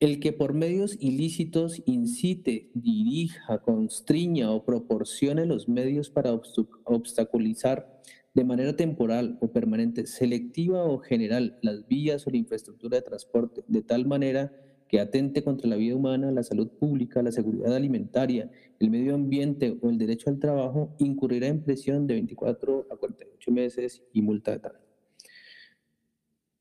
[0.00, 8.00] El que por medios ilícitos incite, dirija, constriña o proporcione los medios para obstaculizar
[8.34, 13.62] de manera temporal o permanente, selectiva o general las vías o la infraestructura de transporte
[13.66, 14.52] de tal manera
[14.88, 19.78] que atente contra la vida humana, la salud pública, la seguridad alimentaria, el medio ambiente
[19.80, 24.50] o el derecho al trabajo, incurrirá en prisión de 24 a 48 meses y multa
[24.50, 24.80] de tal.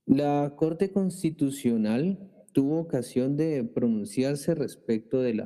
[0.06, 2.20] La Corte Constitucional
[2.52, 5.42] tuvo ocasión de pronunciarse respecto del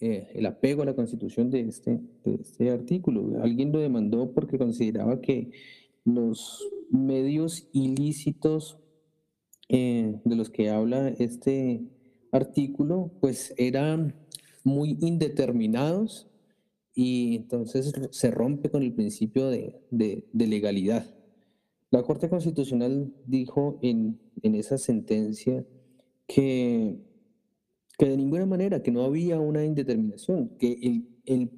[0.00, 3.42] eh, el apego a la Constitución de este, de este artículo.
[3.42, 5.50] Alguien lo demandó porque consideraba que
[6.04, 8.78] los medios ilícitos
[9.68, 11.82] eh, de los que habla este
[12.32, 14.14] artículo, pues eran
[14.64, 16.28] muy indeterminados
[16.92, 19.80] y entonces se rompe con el principio de,
[20.32, 21.06] legalidad.
[21.90, 25.64] La Corte Constitucional dijo en, esa sentencia
[26.26, 26.98] que,
[28.00, 31.50] que, de ninguna manera, que no había una indeterminación, que el, el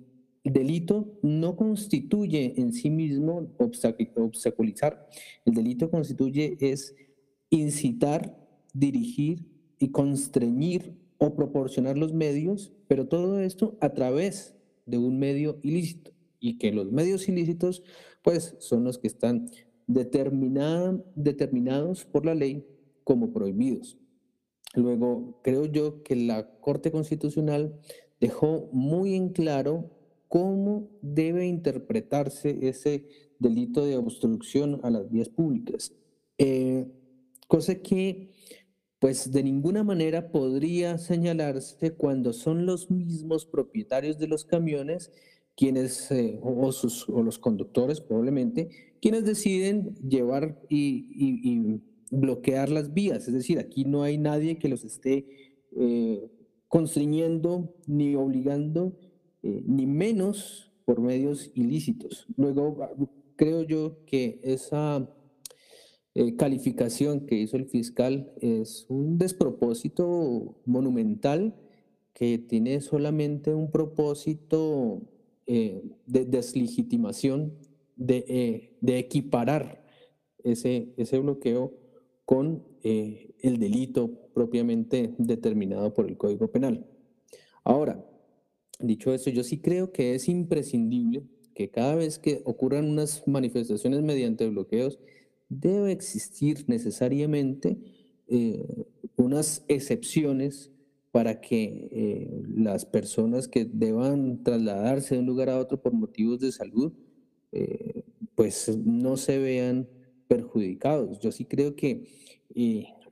[0.42, 5.06] delito no constituye en sí mismo obstaculizar.
[5.44, 6.96] El delito constituye es
[7.48, 8.36] incitar,
[8.74, 9.46] dirigir
[9.78, 16.10] y constreñir o proporcionar los medios, pero todo esto a través de un medio ilícito
[16.40, 17.84] y que los medios ilícitos
[18.20, 19.48] pues son los que están
[19.86, 22.66] determinados por la ley
[23.04, 24.01] como prohibidos.
[24.74, 27.78] Luego, creo yo que la Corte Constitucional
[28.20, 29.90] dejó muy en claro
[30.28, 33.06] cómo debe interpretarse ese
[33.38, 35.92] delito de obstrucción a las vías públicas.
[36.38, 36.86] Eh,
[37.48, 38.30] cosa que
[38.98, 45.10] pues de ninguna manera podría señalarse cuando son los mismos propietarios de los camiones
[45.56, 51.80] quienes, eh, o, sus, o, los conductores probablemente, quienes deciden llevar y,
[52.12, 53.26] bloquear las vías.
[53.26, 55.26] Es decir, aquí no hay nadie que los esté
[55.76, 56.30] eh,
[56.68, 58.96] constriñendo ni obligando,
[59.42, 62.26] eh, ni menos por medios ilícitos.
[62.36, 62.78] Luego,
[63.36, 65.08] creo yo que esa
[66.14, 71.54] eh, calificación que hizo el fiscal es un despropósito monumental
[72.12, 75.02] que tiene solamente un propósito
[75.46, 77.54] eh, de deslegitimación,
[77.96, 79.84] de, de, equiparar
[80.42, 81.81] ese, ese bloqueo
[82.24, 86.86] con el delito propiamente determinado por el Código Penal.
[87.64, 88.04] Ahora,
[88.80, 94.02] dicho esto, yo sí creo que es imprescindible que cada vez que ocurran unas manifestaciones
[94.02, 94.98] mediante bloqueos,
[95.48, 97.78] debe existir necesariamente
[98.28, 100.70] eh, unas excepciones
[101.10, 106.40] para que eh, las personas que deban trasladarse de un lugar a otro por motivos
[106.40, 106.92] de salud,
[107.52, 108.04] eh,
[108.34, 109.88] pues no se vean
[110.28, 111.18] perjudicados.
[111.20, 112.08] Yo sí creo que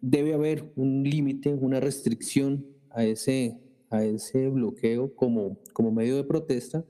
[0.00, 3.58] debe haber un límite, una restricción a ese,
[3.90, 6.84] a ese bloqueo como, como medio de protesta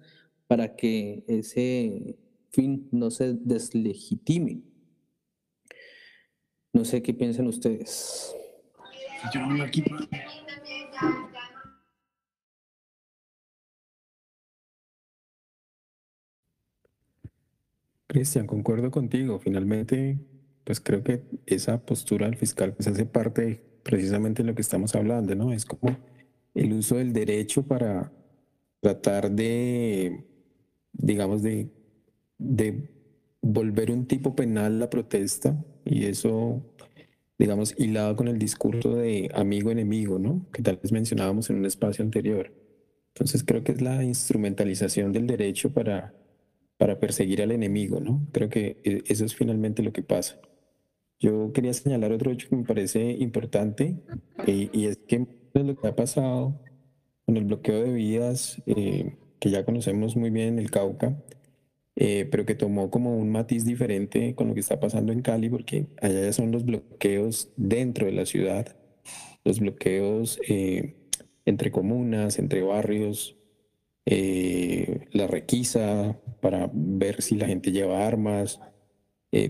[0.46, 2.16] para que ese
[2.50, 4.62] fin no se deslegitime.
[6.72, 8.34] No sé qué piensan ustedes.
[18.10, 19.38] Cristian, concuerdo contigo.
[19.38, 20.18] Finalmente,
[20.64, 24.96] pues creo que esa postura del fiscal pues hace parte precisamente de lo que estamos
[24.96, 25.52] hablando, ¿no?
[25.52, 25.96] Es como
[26.54, 28.12] el uso del derecho para
[28.80, 30.24] tratar de,
[30.92, 31.70] digamos, de,
[32.36, 32.90] de
[33.42, 36.60] volver un tipo penal la protesta y eso,
[37.38, 40.48] digamos, hilado con el discurso de amigo-enemigo, ¿no?
[40.52, 42.52] Que tal vez mencionábamos en un espacio anterior.
[43.14, 46.12] Entonces creo que es la instrumentalización del derecho para,
[46.80, 48.26] para perseguir al enemigo, ¿no?
[48.32, 50.40] Creo que e, eso es finalmente lo que pasa.
[51.18, 53.96] Yo quería señalar otro hecho que me parece importante
[54.46, 56.58] y es que lo que ha pasado
[57.26, 61.22] con el bloqueo de vías eh, que ya conocemos muy bien en el Cauca,
[61.96, 65.50] eh, pero que tomó como un matiz diferente con lo que está pasando en Cali,
[65.50, 68.74] porque allá ya son los bloqueos dentro de la ciudad,
[69.44, 70.94] los bloqueos eh,
[71.44, 73.36] entre comunas, entre barrios,
[74.06, 78.60] eh, la requisa para ver si la gente lleva armas.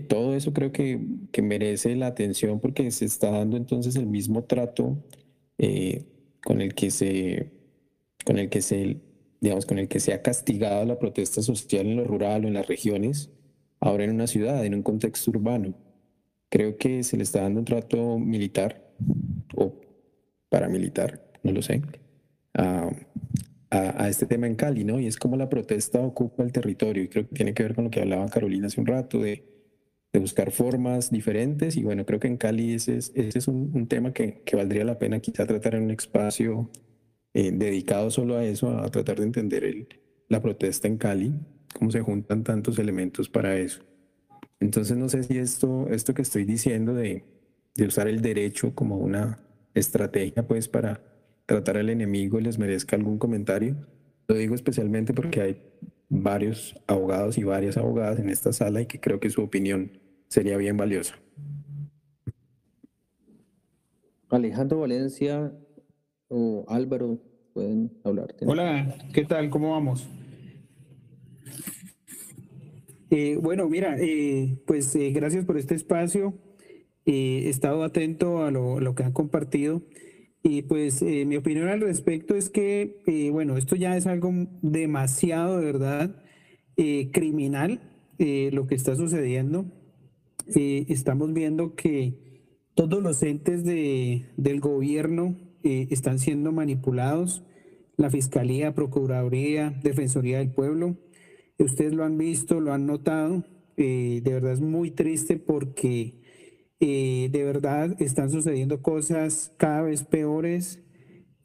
[0.07, 0.99] todo eso creo que,
[1.41, 4.97] merece la atención porque se está dando entonces el mismo trato
[6.43, 7.51] con el que se,
[8.25, 9.01] con el que se
[9.41, 12.53] digamos, con el que se ha castigado la protesta social en lo rural o en
[12.53, 13.31] las regiones,
[13.79, 15.73] ahora en una ciudad, en un contexto urbano.
[16.49, 18.93] Creo que se le está dando un trato militar
[19.55, 19.73] o
[20.49, 21.81] paramilitar, no lo sé,
[23.71, 24.99] a, a, este tema en Cali, ¿no?
[24.99, 27.85] Y es como la protesta ocupa el territorio y creo que tiene que ver con
[27.85, 29.49] lo que hablaba Carolina hace un rato de,
[30.13, 34.83] buscar formas diferentes y bueno, creo que en Cali ese es, un, tema que, valdría
[34.83, 36.69] la pena quizá tratar en un espacio
[37.33, 39.87] eh, dedicado solo a eso, a tratar de entender el,
[40.27, 41.33] la protesta en Cali,
[41.73, 43.83] cómo se juntan tantos elementos para eso.
[44.59, 47.23] Entonces no sé si esto, esto que estoy diciendo de
[47.79, 49.39] usar el derecho como una
[49.73, 51.10] estrategia pues para
[51.51, 53.75] tratar al enemigo les merezca algún comentario.
[54.27, 55.61] Lo digo especialmente porque hay
[56.07, 59.91] varios abogados y varias abogadas en esta sala y que creo que su opinión
[60.29, 61.15] sería bien valiosa.
[64.29, 65.51] Alejandro Valencia
[66.29, 67.19] o Álvaro
[67.53, 68.33] pueden hablar.
[68.45, 69.49] Hola, ¿qué tal?
[69.49, 70.07] ¿Cómo vamos?
[73.09, 76.33] Eh, bueno, mira, eh, pues eh, gracias por este espacio.
[77.05, 79.81] he estado atento a lo, lo que han compartido.
[80.43, 85.65] Y pues mi opinión al respecto es que, bueno, esto ya es algo demasiado, de
[85.65, 86.23] verdad,
[87.11, 87.79] criminal
[88.17, 89.65] lo que está sucediendo.
[90.47, 97.43] estamos viendo que todos los entes de, del gobierno están siendo manipulados
[98.01, 100.97] la Fiscalía, Procuraduría, Defensoría del Pueblo.
[101.59, 103.45] Ustedes lo han visto, lo han notado.
[103.77, 106.20] Eh, de verdad es muy triste porque
[106.81, 110.83] eh, de verdad están sucediendo cosas cada vez peores.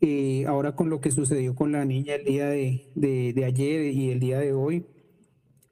[0.00, 4.10] Eh, ahora con lo que sucedió con la niña el día de, de, ayer y
[4.10, 4.84] el día de hoy,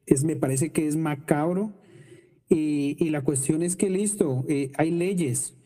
[0.07, 1.73] es, me parece que es macabro.
[2.49, 4.45] Y, y la cuestión es que, listo,
[4.77, 5.57] hay leyes,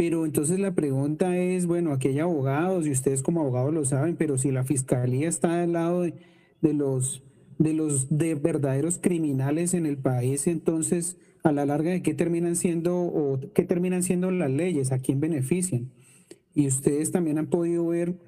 [0.00, 4.16] pero entonces la pregunta es, bueno, aquí hay abogados y ustedes como abogados lo saben,
[4.16, 6.14] pero si la fiscalía está al lado de,
[6.72, 7.22] los
[7.58, 12.56] de los de verdaderos criminales en el país, entonces a la larga de qué terminan
[12.56, 15.92] siendo o qué terminan siendo las leyes, a quién benefician.
[16.54, 18.18] Y ustedes también han podido ver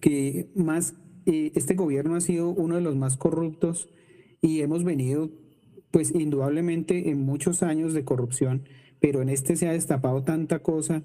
[0.00, 0.94] que más
[1.26, 3.88] eh, este gobierno ha sido uno de los más corruptos
[4.40, 5.30] y hemos venido
[5.90, 8.64] pues indudablemente en muchos años de corrupción
[9.04, 11.02] pero en este se ha destapado tanta cosa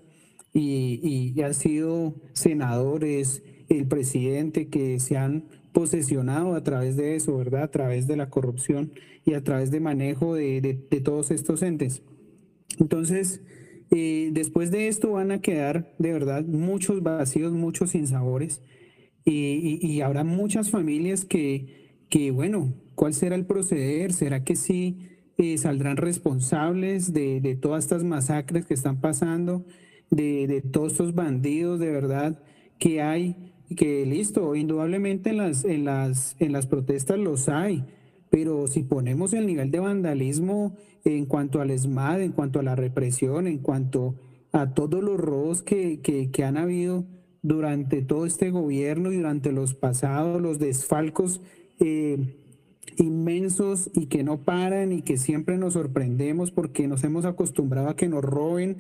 [0.54, 1.02] y,
[1.36, 7.64] y han sido senadores, el presidente que se han posesionado a través de eso, ¿verdad?
[7.64, 8.92] A través de la corrupción
[9.26, 12.02] y a través de manejo de, de, todos estos entes.
[12.80, 13.42] Entonces,
[13.92, 18.62] eh, después de esto van a quedar de verdad muchos vacíos, muchos sinsabores
[19.26, 24.14] y, y, y habrá muchas familias que, que, bueno, ¿cuál será el proceder?
[24.14, 25.10] ¿Será que sí?
[25.42, 29.66] Eh, saldrán responsables de, todas estas masacres que están pasando,
[30.12, 32.44] de, todos estos bandidos de verdad
[32.78, 37.86] que hay, que listo, indudablemente en las, en las, en las protestas los hay,
[38.30, 42.76] pero si ponemos el nivel de vandalismo en cuanto al ESMAD, en cuanto a la
[42.76, 44.16] represión, en cuanto
[44.52, 47.06] a todos los robos que, que, han habido
[47.42, 51.42] durante todo este gobierno y durante los pasados, los desfalcos
[51.80, 52.36] eh,
[52.98, 57.96] inmensos y que no paran y que siempre nos sorprendemos porque nos hemos acostumbrado a
[57.96, 58.78] que nos roben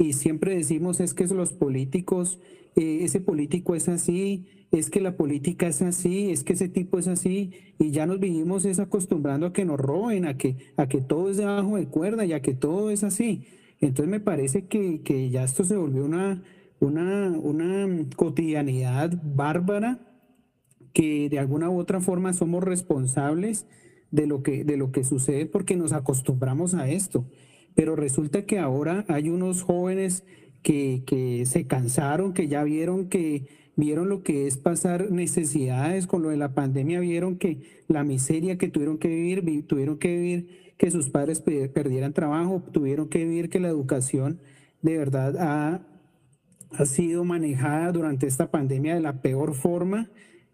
[0.00, 2.38] y siempre decimos es que los políticos,
[2.76, 6.98] eh, ese político es así, es que la política es así, es que ese tipo
[6.98, 10.88] es así y ya nos vinimos es acostumbrando a que nos roben, a que, a
[10.88, 13.46] que todo es debajo de cuerda y a que todo es así.
[13.80, 16.42] Entonces me parece que, que ya esto se volvió una,
[16.78, 19.98] una, una cotidianidad bárbara
[20.92, 23.66] que de alguna u otra forma somos responsables
[24.10, 27.24] de lo que, de lo que sucede porque nos acostumbramos a esto.
[27.74, 30.24] Pero resulta que ahora hay unos jóvenes
[30.62, 33.46] que, se cansaron, que ya vieron que
[33.76, 38.58] vieron lo que es pasar necesidades con lo de la pandemia, vieron que la miseria
[38.58, 43.48] que tuvieron que vivir, tuvieron que vivir que sus padres perdieran trabajo, tuvieron que vivir
[43.48, 44.40] que la educación
[44.82, 45.86] de verdad ha,
[46.72, 50.10] ha sido manejada durante esta pandemia de la peor forma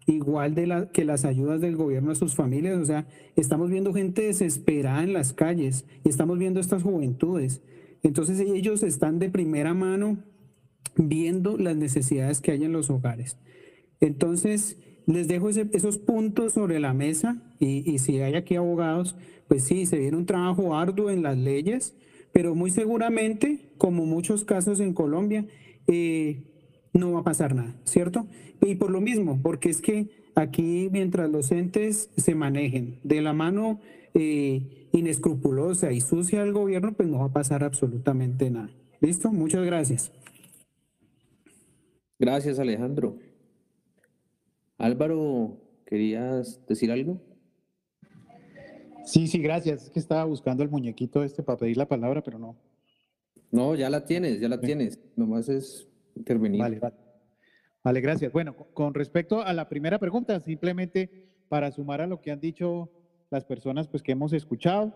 [0.07, 2.77] igual de la, que las ayudas del gobierno a sus familias.
[2.77, 3.05] O sea,
[3.35, 7.61] estamos viendo gente desesperada en las calles y estamos viendo estas juventudes.
[8.03, 10.17] Entonces ellos están de primera mano
[10.95, 13.37] viendo las necesidades que hay en los hogares.
[13.99, 19.15] Entonces, les dejo esos puntos sobre la mesa y, si hay aquí abogados,
[19.47, 21.95] pues sí, se viene un trabajo arduo en las leyes,
[22.33, 25.45] pero muy seguramente, como muchos casos en Colombia,
[25.87, 26.43] eh,
[26.93, 28.27] no va a pasar nada, ¿cierto?
[28.61, 33.33] Y por lo mismo, porque es que aquí mientras los entes se manejen de la
[33.33, 33.79] mano
[34.13, 38.69] eh, inescrupulosa y sucia del gobierno, pues no va a pasar absolutamente nada.
[38.99, 39.31] ¿Listo?
[39.31, 40.11] Muchas gracias.
[42.19, 43.17] Gracias, Alejandro.
[44.77, 47.21] Álvaro, ¿querías decir algo?
[49.05, 49.83] Sí, sí, gracias.
[49.83, 52.57] Es que estaba buscando el muñequito este para pedir la palabra, pero no.
[53.51, 54.99] No, ya la tienes, ya la tienes.
[55.15, 56.59] Nomás es intervenir.
[56.59, 56.95] Vale, vale.
[57.83, 58.33] Vale, gracias.
[58.33, 62.91] Bueno, con respecto a la primera pregunta, simplemente para sumar a lo que han dicho
[63.29, 64.93] las personas pues, que hemos escuchado,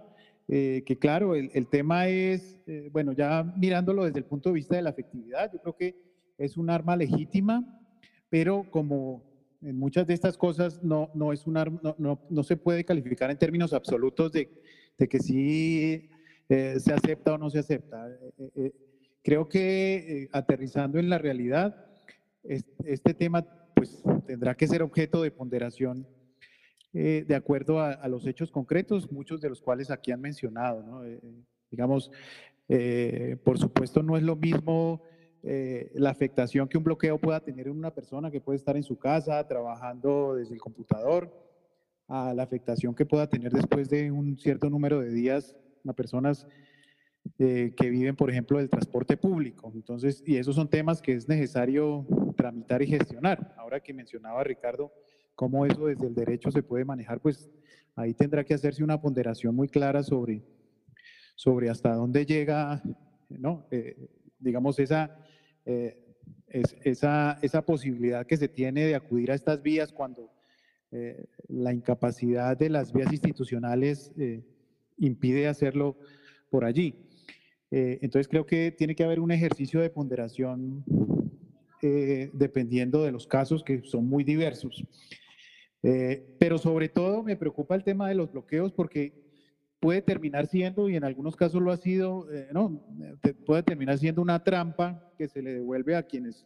[0.48, 4.76] eh, que claro, el, tema es, eh, bueno, ya mirándolo desde el punto de vista
[4.76, 5.96] de la efectividad, yo creo que
[6.38, 7.82] es un arma legítima,
[8.30, 9.24] pero como
[9.62, 13.30] en muchas de estas cosas no, no, es un arma, no, no, se puede calificar
[13.30, 14.50] en términos absolutos de,
[14.98, 16.10] de que sí
[16.50, 18.10] eh, se acepta o no se acepta.
[19.22, 21.86] creo que aterrizando en la realidad,
[22.44, 26.08] este tema pues, tendrá que ser objeto de ponderación
[26.94, 31.06] eh, de acuerdo a, los hechos concretos, muchos de los cuales aquí han mencionado.
[31.06, 31.20] Eh,
[31.70, 32.12] digamos,
[32.68, 35.04] eh, por supuesto no es lo mismo
[35.96, 39.00] la afectación que un bloqueo pueda tener en una persona que puede estar en su
[39.00, 41.34] casa trabajando desde el computador,
[42.08, 46.46] a la afectación que pueda tener después de un cierto número de días, una personas
[47.38, 49.72] eh, que viven, por ejemplo, del transporte público.
[49.74, 53.54] Entonces, y esos son temas que es necesario tramitar y gestionar.
[53.58, 54.92] Ahora que mencionaba Ricardo,
[55.42, 57.50] cómo eso desde el derecho se puede manejar, pues
[57.96, 60.44] ahí tendrá que hacerse una ponderación muy clara sobre,
[61.34, 62.84] sobre hasta dónde llega,
[63.28, 63.66] ¿no?
[63.72, 65.18] Eh, digamos, esa,
[65.66, 65.98] eh,
[66.48, 70.30] esa, esa posibilidad que se tiene de acudir a estas vías cuando
[70.92, 74.12] eh, la incapacidad de las vías institucionales
[75.00, 75.98] impide hacerlo
[76.52, 76.94] por allí.
[77.72, 80.84] entonces creo que tiene que haber un ejercicio de ponderación
[82.34, 84.86] dependiendo de los casos que son muy diversos.
[85.82, 89.22] Pero sobre todo me preocupa el tema de los bloqueos porque
[89.82, 92.86] puede terminar siendo, y en algunos casos lo ha sido, eh, no,
[93.46, 96.46] puede terminar siendo una trampa que se le devuelve a quienes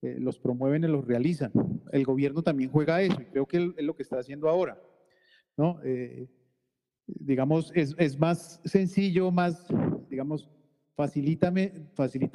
[0.00, 1.50] eh, los promueven y los realizan.
[1.90, 4.80] El gobierno también juega eso, y creo que es lo que está haciendo ahora.
[5.56, 5.80] ¿no?
[5.82, 6.28] Eh,
[7.06, 9.66] digamos, es, es, más sencillo, más,
[10.08, 10.48] digamos,
[10.94, 11.50] facilita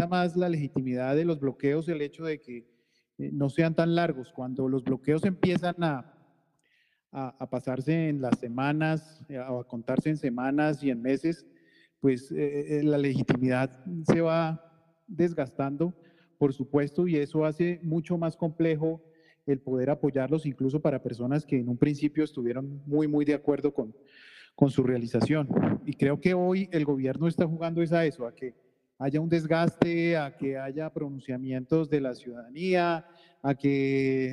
[0.10, 2.68] más la legitimidad de los bloqueos el hecho de que
[3.32, 4.32] no sean tan largos.
[4.32, 6.12] Cuando los bloqueos empiezan a
[7.12, 11.46] a, pasarse en las semanas, eh, o a contarse en semanas y en meses,
[12.00, 14.66] pues eh, eh, la legitimidad se va
[15.08, 15.94] desgastando,
[16.38, 19.04] por supuesto, y eso hace mucho más complejo
[19.46, 23.74] el poder apoyarlos, incluso para personas que en un principio estuvieron muy, muy de acuerdo
[23.74, 23.94] con,
[24.56, 25.50] con su realización.
[25.86, 28.56] Y creo que hoy el gobierno está jugando es a eso, a que
[29.02, 33.06] haya un desgaste, a que haya pronunciamientos de la ciudadanía,
[33.42, 34.30] a que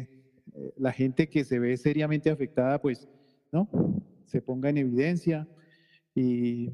[0.55, 3.09] eh, la gente que se ve seriamente afectada, pues,
[3.51, 3.69] ¿no?
[4.27, 5.49] Se ponga en evidencia.
[6.15, 6.71] Y,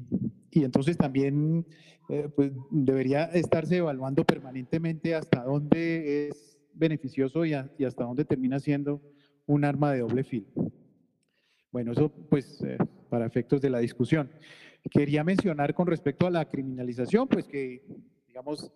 [0.51, 1.65] y entonces también
[2.09, 9.01] eh, pues, debería estarse evaluando permanentemente hasta dónde es beneficioso y, hasta dónde termina siendo
[9.45, 10.47] un arma de doble filo.
[11.71, 12.77] Bueno, eso pues eh,
[13.09, 14.29] para efectos de la discusión.
[14.89, 17.83] Quería mencionar con respecto a la criminalización, pues que
[18.27, 18.71] digamos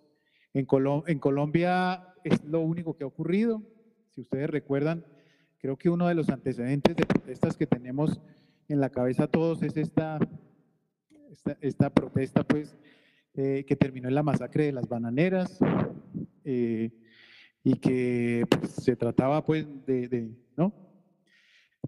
[0.53, 0.67] en,
[1.07, 3.61] en Colombia es lo único que ha ocurrido,
[4.15, 5.05] si ustedes recuerdan,
[5.59, 8.19] creo que uno de los antecedentes de protestas que tenemos
[8.67, 10.19] en la cabeza todos es esta,
[11.61, 12.77] esta, protesta pues,
[13.35, 15.59] eh, que terminó en la masacre de las bananeras
[16.43, 16.91] eh,
[17.63, 20.73] y que pues, se trataba pues de, ¿no?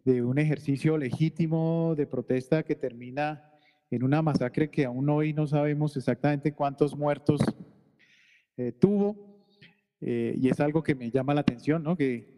[0.04, 3.51] de un ejercicio legítimo de protesta que termina
[3.92, 7.42] en una masacre que aún hoy no sabemos exactamente cuántos muertos
[8.56, 9.44] eh, tuvo,
[10.00, 11.98] eh, y es algo que me llama la atención, ¿no?
[11.98, 12.38] Que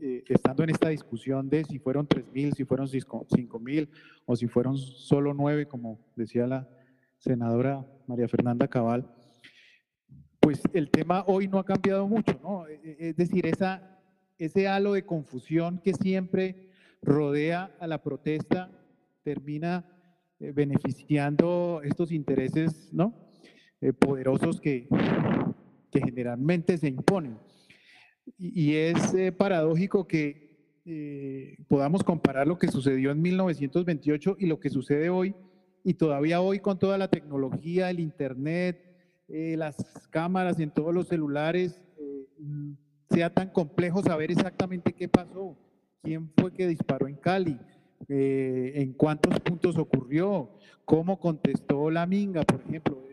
[0.00, 3.88] eh, estando en esta discusión de si fueron 3.000, si fueron 5.000
[4.26, 6.68] o si fueron solo 9, como decía la
[7.18, 9.10] senadora María Fernanda Cabal,
[10.40, 12.68] pues el tema hoy no ha cambiado mucho, ¿no?
[12.68, 13.98] E, e, es decir, esa,
[14.38, 16.68] ese halo de confusión que siempre
[17.02, 18.70] rodea a la protesta
[19.22, 19.95] termina
[20.40, 23.14] eh, beneficiando estos intereses, ¿no?
[23.98, 24.88] poderosos que,
[25.92, 27.38] generalmente se imponen.
[28.38, 34.60] Y, es eh, paradójico que eh, podamos comparar lo que sucedió en 1928 y lo
[34.60, 35.34] que sucede hoy,
[35.84, 38.78] y todavía hoy con toda la tecnología, el Internet,
[39.28, 39.76] eh, las
[40.10, 41.80] cámaras en todos los celulares,
[43.08, 45.56] sea tan complejo saber exactamente qué pasó,
[46.02, 47.58] quién fue que disparó en Cali,
[48.08, 50.50] en cuántos puntos ocurrió,
[50.84, 53.06] cómo contestó la Minga, por ejemplo.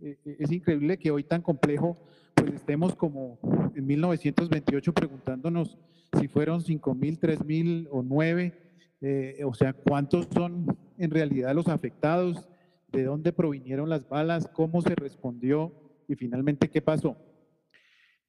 [0.00, 1.98] Eh, eh, es increíble que hoy tan complejo,
[2.34, 3.38] pues estemos como
[3.74, 5.78] en 1928 preguntándonos
[6.18, 8.54] si fueron 5 mil, 3 mil o 9,
[9.00, 12.48] eh, o sea, cuántos son en realidad los afectados,
[12.92, 15.72] de dónde provinieron las balas, cómo se respondió
[16.08, 17.16] y finalmente qué pasó.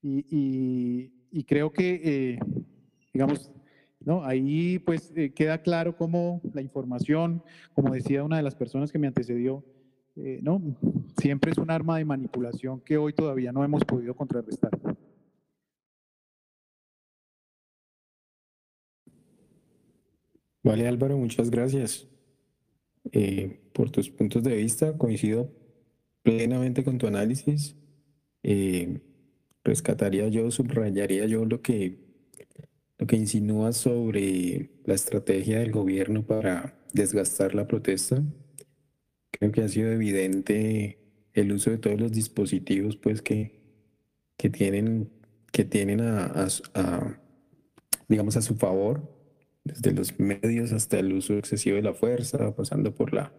[0.01, 2.39] Y, creo que,
[3.13, 3.51] digamos,
[4.23, 7.43] ahí pues queda claro cómo la información,
[7.73, 9.63] como decía una de las personas que me antecedió,
[10.15, 10.61] eh, no,
[11.19, 14.71] siempre es un arma de manipulación que hoy todavía no hemos podido contrarrestar.
[20.63, 22.07] Vale Álvaro, muchas gracias
[23.11, 24.97] eh, por tus puntos de vista.
[24.97, 25.51] Coincido
[26.23, 27.77] plenamente con tu análisis.
[28.43, 28.99] Eh,
[29.63, 32.06] rescataría yo, subrayaría yo lo que,
[32.97, 38.23] lo que insinúa sobre la estrategia del gobierno para desgastar la protesta.
[39.31, 40.97] Creo que ha sido evidente
[41.33, 43.61] el uso de todos los dispositivos pues, que,
[44.37, 45.11] que tienen,
[45.51, 46.47] que tienen a,
[48.07, 49.15] digamos, a su favor,
[49.63, 53.33] desde los medios hasta el uso excesivo de la fuerza, pasando por la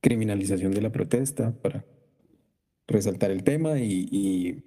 [0.00, 1.84] criminalización de la protesta para
[2.86, 4.62] resaltar el tema y,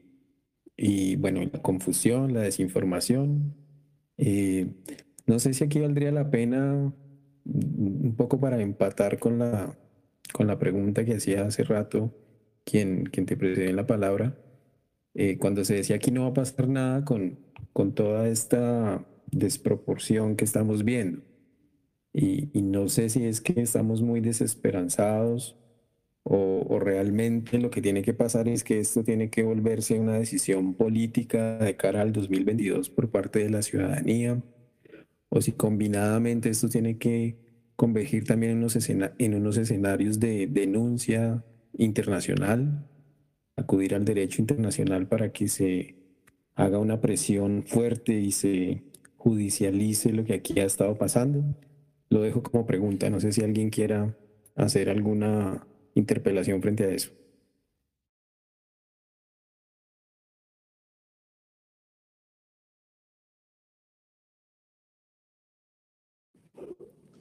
[0.75, 3.60] y, bueno, la confusión, la desinformación.
[4.21, 4.71] Eh,
[5.25, 6.93] no sé si aquí valdría la pena
[7.43, 9.75] un poco para empatar con la
[10.31, 12.13] con la pregunta que hacía hace rato
[12.63, 14.37] quien, quien te precede en la palabra,
[15.13, 17.39] eh, cuando se decía que no va a pasar nada con,
[17.73, 21.21] con toda esta desproporción que estamos viendo.
[22.13, 25.57] Y, no sé si es que estamos muy desesperanzados
[26.23, 30.73] o, realmente lo que tiene que pasar es que esto tiene que volverse una decisión
[30.75, 34.41] política de cara al 2022 por parte de la ciudadanía,
[35.29, 37.37] o si combinadamente esto tiene que
[37.75, 41.43] convergir también en unos, en unos escenarios de denuncia
[41.77, 42.87] internacional,
[43.55, 45.95] acudir al derecho internacional para que se
[46.55, 48.83] haga una presión fuerte y se
[49.17, 51.43] judicialice lo que aquí ha estado pasando.
[52.09, 54.15] Lo dejo como pregunta, no sé si alguien quiera
[54.55, 55.65] hacer alguna
[55.95, 57.11] interpelación frente a eso.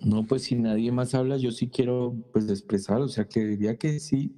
[0.01, 3.77] No, pues si nadie más habla, yo sí quiero pues expresar, o sea, que diría
[3.77, 4.35] que sí,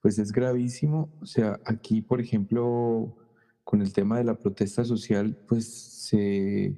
[0.00, 1.10] pues es gravísimo.
[1.20, 3.16] O sea, aquí, por ejemplo,
[3.64, 6.76] con el tema de la protesta social, pues se,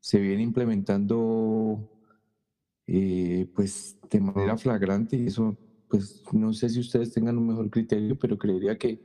[0.00, 1.90] se viene implementando
[2.86, 5.56] eh, pues de manera flagrante y eso,
[5.88, 9.00] pues no sé si ustedes tengan un mejor criterio, pero creería que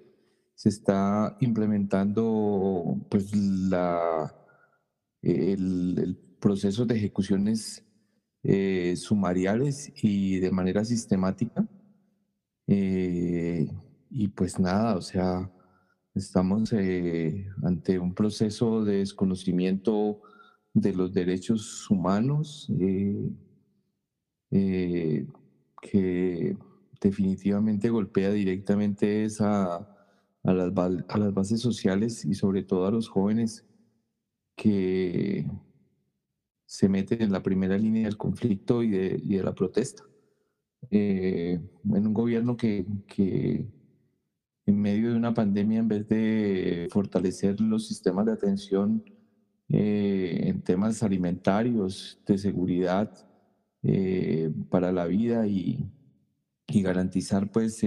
[0.55, 4.33] se está implementando pues la,
[5.21, 7.83] el, el proceso de ejecuciones
[8.45, 11.65] eh, sumariales y de manera sistemática.
[12.67, 13.71] Eh,
[14.09, 15.49] y pues nada, o sea,
[16.13, 20.21] estamos eh, ante un proceso de desconocimiento
[20.73, 22.69] de los derechos humanos
[25.81, 26.57] que
[27.03, 29.87] definitivamente golpea directamente a,
[30.43, 33.65] las, bases sociales y sobre todo a los jóvenes
[34.55, 35.45] que
[36.65, 40.03] se meten en la primera línea del conflicto y de, la protesta.
[40.91, 43.65] Eh, en un gobierno que, que,
[44.65, 49.03] en medio de una pandemia, en vez de fortalecer los sistemas de atención
[49.69, 53.11] eh, en temas alimentarios, de seguridad
[53.81, 55.85] eh, para la vida y,
[56.73, 57.81] y garantizar pues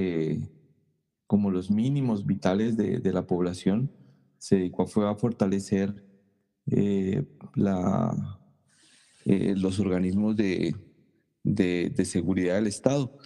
[1.26, 3.90] como los mínimos vitales de, de, la población,
[4.38, 6.04] se dedicó fue a fortalecer
[7.54, 8.36] la,
[9.28, 10.76] eh, los organismos de,
[11.42, 13.18] de, seguridad del Estado,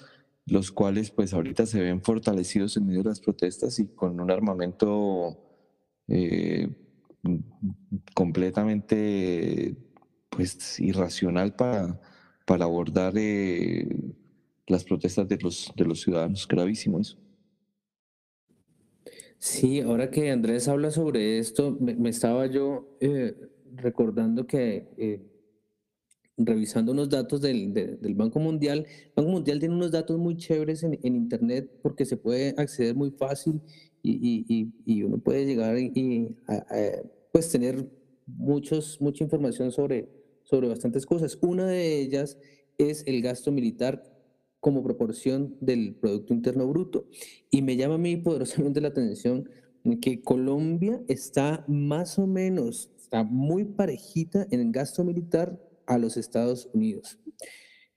[0.46, 4.30] los cuales pues ahorita se ven fortalecidos en medio de las protestas y con un
[4.30, 5.38] armamento
[6.08, 6.68] eh,
[8.14, 9.76] completamente
[10.30, 12.00] pues irracional para,
[12.46, 13.86] para abordar eh,
[14.70, 16.46] las protestas de los, de los ciudadanos.
[16.48, 17.16] Gravísimo eso.
[19.38, 22.98] Sí, ahora que Andrés habla sobre esto, me, estaba yo
[23.74, 25.30] recordando que
[26.44, 28.86] revisando unos datos del, del, Banco Mundial.
[28.88, 32.94] El Banco Mundial tiene unos datos muy chéveres en, en Internet porque se puede acceder
[32.94, 33.60] muy fácil
[34.02, 36.64] y, y, y uno puede llegar y a,
[37.32, 37.86] pues tener
[38.26, 40.08] muchos, mucha información sobre,
[40.42, 41.38] sobre bastantes cosas.
[41.42, 42.38] Una de ellas
[42.78, 44.02] es el gasto militar
[44.60, 47.06] como proporción del Producto Interno Bruto.
[47.50, 49.48] Y me llama a mí poderosamente la atención
[50.00, 56.16] que Colombia está más o menos, está muy parejita en el gasto militar a los
[56.16, 57.18] Estados Unidos.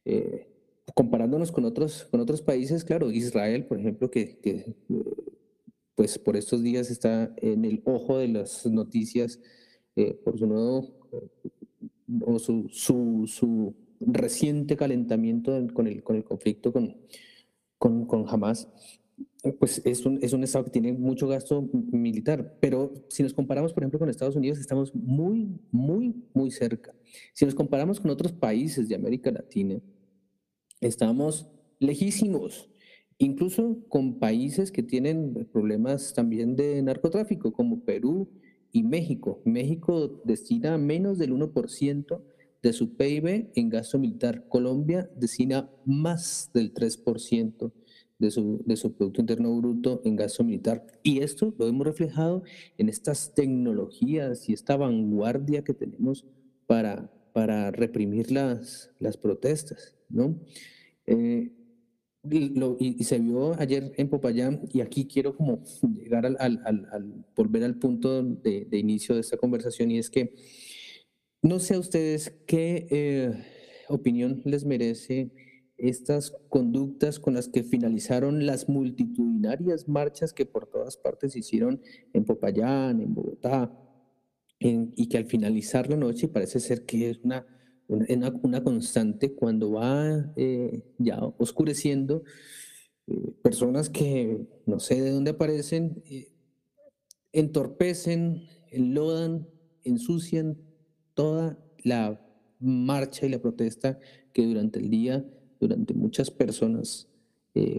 [0.06, 0.48] Eh,
[0.96, 4.76] comparándonos con otros, con otros países, claro, Israel, por ejemplo, que,
[5.96, 9.40] pues por estos días está en el ojo de las noticias
[9.96, 10.90] eh, por su nuevo
[12.26, 13.74] o su, su, su,
[14.08, 16.98] reciente calentamiento con el, con el conflicto con,
[17.78, 18.68] con, con Hamas
[19.60, 23.74] pues es un, es un Estado que tiene mucho gasto militar, pero si nos comparamos,
[23.74, 26.96] por ejemplo, con Estados Unidos, estamos muy, muy, muy cerca.
[27.34, 29.82] Si nos comparamos con otros países de América Latina,
[30.80, 31.50] estamos
[31.80, 32.70] lejísimos,
[33.18, 38.30] incluso con países que tienen problemas también de narcotráfico, como Perú
[38.72, 39.42] y México.
[39.44, 42.22] México destina menos del 1%
[42.64, 44.48] de su PIB en gasto militar.
[44.48, 47.72] Colombia destina más del 3%
[48.18, 50.88] de su, de su Producto Interno Bruto en gasto militar.
[51.04, 52.44] Y esto lo hemos reflejado
[52.78, 56.26] en estas tecnologías y esta vanguardia que tenemos
[56.66, 60.40] para, para reprimir las, las protestas, ¿no?
[61.06, 61.52] Eh,
[62.30, 65.62] y, se vio ayer en Popayán, y aquí quiero como
[65.94, 70.34] llegar al, volver al punto de, inicio de esta conversación, y es que
[71.44, 73.34] no sé a ustedes qué eh,
[73.90, 75.32] opinión les merece
[75.78, 81.82] estas conductas con las que finalizaron las multitudinarias marchas que por todas partes hicieron
[82.14, 83.72] en Popayán, en Bogotá,
[84.60, 87.46] y que al finalizar la noche parece ser que es una
[87.88, 92.24] una, constante cuando va eh, ya oscureciendo,
[93.08, 96.32] eh, personas que no sé de dónde aparecen, eh,
[97.32, 99.48] entorpecen, enlodan,
[99.84, 100.58] ensucian
[101.14, 102.20] toda la
[102.60, 104.00] marcha y la protesta
[104.32, 105.26] que durante el día,
[105.60, 107.08] durante muchas personas,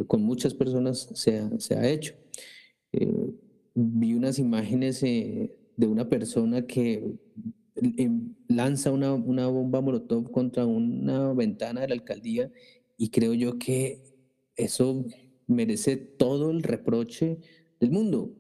[0.07, 2.15] con muchas personas se ha, se ha hecho.
[3.75, 7.17] vi unas imágenes de una persona que
[7.75, 12.51] em, lanza una, una, bomba molotov contra una ventana de la alcaldía
[12.97, 14.03] y creo yo que
[14.57, 15.05] eso
[15.47, 17.39] merece todo el reproche
[17.81, 18.35] del mundo.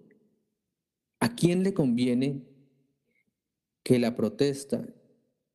[1.20, 2.44] ¿A quién le conviene
[3.84, 4.84] que la protesta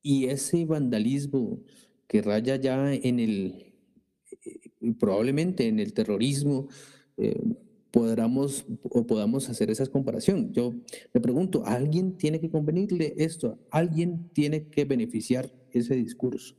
[0.02, 1.60] y ese vandalismo
[2.06, 3.74] que raya ya en el,
[4.44, 6.68] eh, probablemente en el terrorismo,
[7.18, 7.38] eh,
[7.92, 10.52] o podamos hacer esa comparación.
[10.52, 10.72] Yo
[11.12, 13.58] me pregunto, ¿alguien tiene que convenirle esto?
[13.70, 16.54] ¿Alguien tiene que beneficiar ese discurso,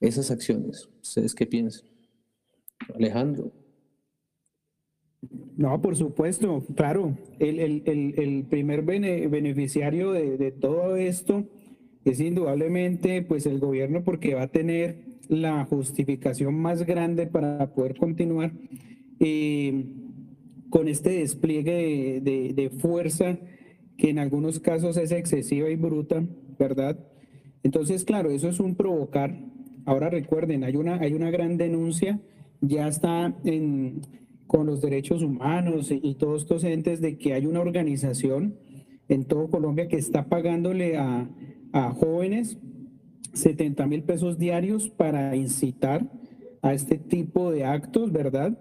[0.00, 0.88] esas acciones?
[1.00, 1.88] ¿Ustedes qué piensan?
[2.94, 3.52] Alejandro.
[5.56, 7.16] No, por supuesto, claro.
[7.38, 7.82] El, el,
[8.16, 11.44] el, primer beneficiario de, de, todo esto
[12.04, 17.96] es indudablemente pues el gobierno porque va a tener la justificación más grande para poder
[17.96, 18.52] continuar.
[19.20, 19.84] Eh,
[20.70, 23.38] con este despliegue de, fuerza
[23.96, 26.22] que en algunos casos es excesiva y bruta,
[26.58, 26.98] ¿verdad?
[27.62, 29.34] Entonces, claro, eso es un provocar.
[29.86, 32.20] Ahora recuerden, hay una, hay una gran denuncia,
[32.60, 34.02] ya está en,
[34.48, 38.56] con los derechos humanos y, todos estos entes de que hay una organización
[39.08, 41.30] en todo Colombia que está pagándole a,
[41.72, 42.58] a jóvenes
[43.34, 46.10] 70 mil pesos diarios para incitar
[46.62, 48.58] a este tipo de actos, ¿verdad?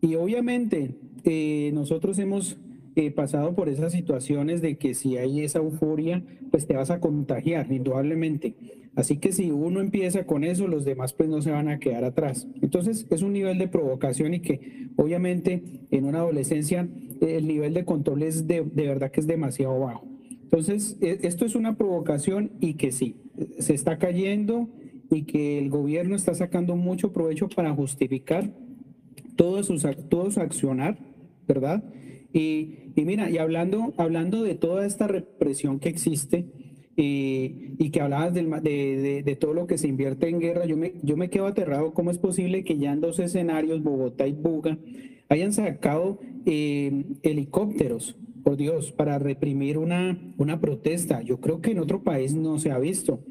[0.00, 2.56] Y obviamente eh, nosotros hemos
[2.96, 7.00] eh, pasado por esas situaciones de que si hay esa euforia, pues te vas a
[7.00, 8.54] contagiar, indudablemente.
[8.96, 12.04] Así que si uno empieza con eso, los demás pues no se van a quedar
[12.04, 12.48] atrás.
[12.60, 16.88] Entonces es un nivel de provocación y que obviamente en una adolescencia
[17.20, 20.06] el nivel de control es de, de verdad que es demasiado bajo.
[20.42, 23.16] Entonces e, esto es una provocación y que sí,
[23.58, 24.68] se está cayendo
[25.10, 28.50] y que el gobierno está sacando mucho provecho para justificar
[29.36, 29.78] todo su,
[30.08, 30.98] todo su accionar
[31.46, 31.82] ¿verdad?
[32.32, 36.46] Y, mira, y hablando, hablando de toda esta represión que existe
[36.96, 40.76] y, y que hablabas de, de, de, todo lo que se invierte en guerra, yo
[40.76, 41.92] me, yo me quedo aterrado.
[41.92, 44.78] ¿Cómo es posible que ya en dos escenarios, Bogotá y Buga,
[45.28, 51.22] hayan sacado eh, helicópteros, por Dios, para reprimir una, una protesta?
[51.22, 53.24] Yo creo que en otro país no se ha visto.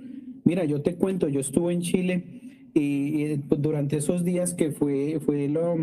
[0.44, 2.24] Mira, yo te cuento, yo estuve en Chile
[2.74, 5.76] y, pues, durante esos días que fue, fue lo,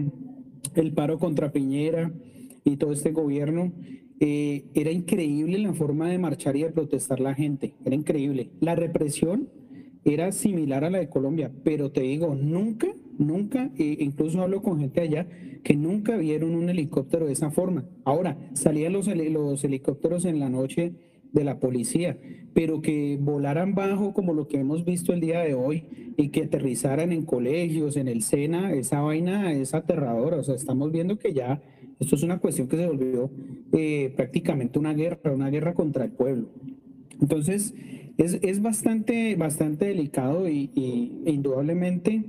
[0.74, 2.12] el paro contra Piñera
[2.66, 3.72] y todo este gobierno,
[4.18, 8.50] eh, era increíble la forma de marchar y de protestar la gente, era increíble.
[8.60, 9.48] La represión
[10.04, 12.88] era similar a la de Colombia, pero te digo, nunca,
[13.18, 15.28] nunca, e incluso hablo con gente allá,
[15.62, 17.84] que nunca vieron un helicóptero de esa forma.
[18.04, 20.94] Ahora, salían los, los helicópteros en la noche
[21.32, 22.18] de la policía,
[22.54, 25.84] pero que volaran bajo como lo que hemos visto el día de hoy
[26.16, 30.38] y que aterrizaran en colegios, en el SENA, esa vaina es aterradora.
[30.38, 31.60] O sea, estamos viendo que ya
[31.98, 33.30] esto es una cuestión que se volvió
[33.72, 36.48] eh, prácticamente una guerra, una guerra contra el pueblo.
[37.20, 37.74] Entonces,
[38.18, 40.70] es, es bastante, bastante delicado y,
[41.26, 42.24] indudablemente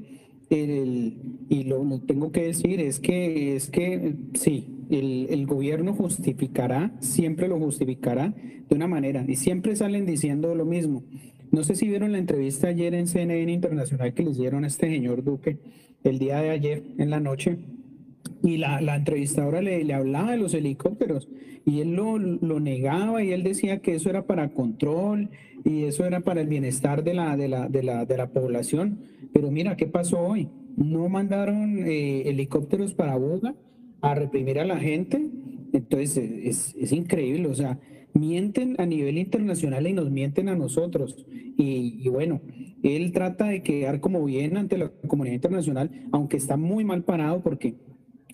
[0.50, 1.18] el,
[1.50, 7.50] y lo, tengo que decir es que es que sí, el, el, gobierno justificará, siempre
[7.50, 8.34] lo justificará
[8.70, 11.04] de una manera y siempre salen diciendo lo mismo.
[11.52, 14.88] No sé si vieron la entrevista ayer en CNN Internacional que les dieron a este
[14.88, 15.60] señor Duque
[16.04, 17.58] el día de ayer en la noche
[18.44, 21.28] y la, la entrevistadora le, le, hablaba de los helicópteros
[21.66, 25.30] y él lo, lo, negaba y él decía que eso era para control
[25.66, 29.00] y eso era para el bienestar de la, de la, de la, de la población.
[29.34, 30.48] Pero mira, ¿qué pasó hoy?
[30.78, 33.56] No mandaron eh, helicópteros para Boga
[34.02, 35.30] a reprimir a la gente.
[35.74, 37.80] Entonces es, es, increíble, o sea,
[38.14, 41.26] mienten a nivel internacional y nos mienten a nosotros.
[41.58, 42.40] Y, y, bueno,
[42.84, 47.42] él trata de quedar como bien ante la comunidad internacional, aunque está muy mal parado
[47.42, 47.76] porque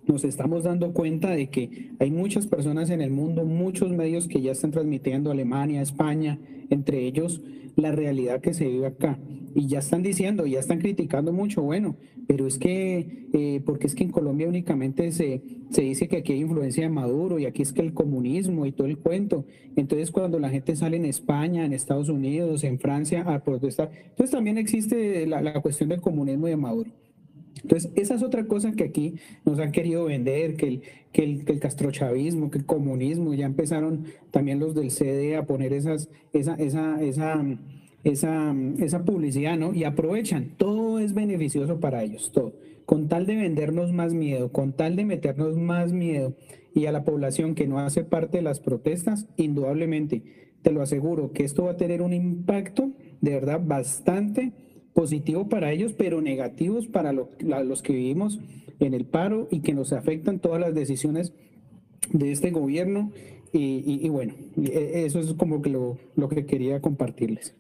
[0.05, 4.41] nos estamos dando cuenta de que hay muchas personas en el mundo, muchos medios que
[4.41, 6.39] ya están transmitiendo Alemania, España,
[6.69, 7.41] entre ellos
[7.75, 9.19] la realidad que se vive acá.
[9.55, 11.95] Y ya están diciendo, ya están criticando mucho, bueno,
[12.27, 16.33] pero es que, eh, porque es que en Colombia únicamente se, se dice que aquí
[16.33, 19.45] hay influencia de Maduro y aquí es que el comunismo y todo el cuento.
[19.75, 24.31] Entonces cuando la gente sale en España, en Estados Unidos, en Francia a protestar, entonces
[24.31, 26.91] también existe la, la cuestión del comunismo y de Maduro.
[27.63, 31.45] Entonces, esa es otra cosa que aquí nos han querido vender, que el, que el,
[31.45, 36.09] que el castrochavismo, que el comunismo, ya empezaron también los del CD a poner esas,
[36.33, 37.43] esa, esa, esa,
[38.03, 39.73] esa, esa publicidad, ¿no?
[39.73, 42.53] Y aprovechan, todo es beneficioso para ellos, todo.
[42.85, 46.35] Con tal de vendernos más miedo, con tal de meternos más miedo
[46.75, 50.23] y a la población que no hace parte de las protestas, indudablemente,
[50.61, 52.91] te lo aseguro, que esto va a tener un impacto
[53.21, 54.51] de verdad bastante
[54.93, 58.39] positivo para ellos, pero negativos para los que vivimos
[58.79, 61.33] en el paro y que nos afectan todas las decisiones
[62.11, 63.11] de este gobierno.
[63.55, 67.55] Y, bueno, e, eso es como que lo, lo que quería compartirles.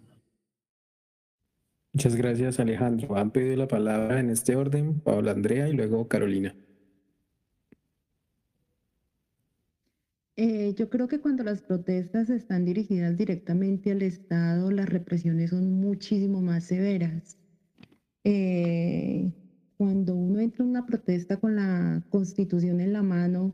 [1.93, 3.15] Muchas gracias, Alejandro.
[3.15, 6.55] Han pedido la palabra en este orden, Paola Andrea y luego Carolina.
[10.35, 15.69] Eh, yo creo que cuando las protestas están dirigidas directamente al Estado, las represiones son
[15.79, 17.37] muchísimo más severas.
[18.23, 19.31] Eh,
[19.77, 23.51] cuando uno entra en una protesta con la constitución en la mano,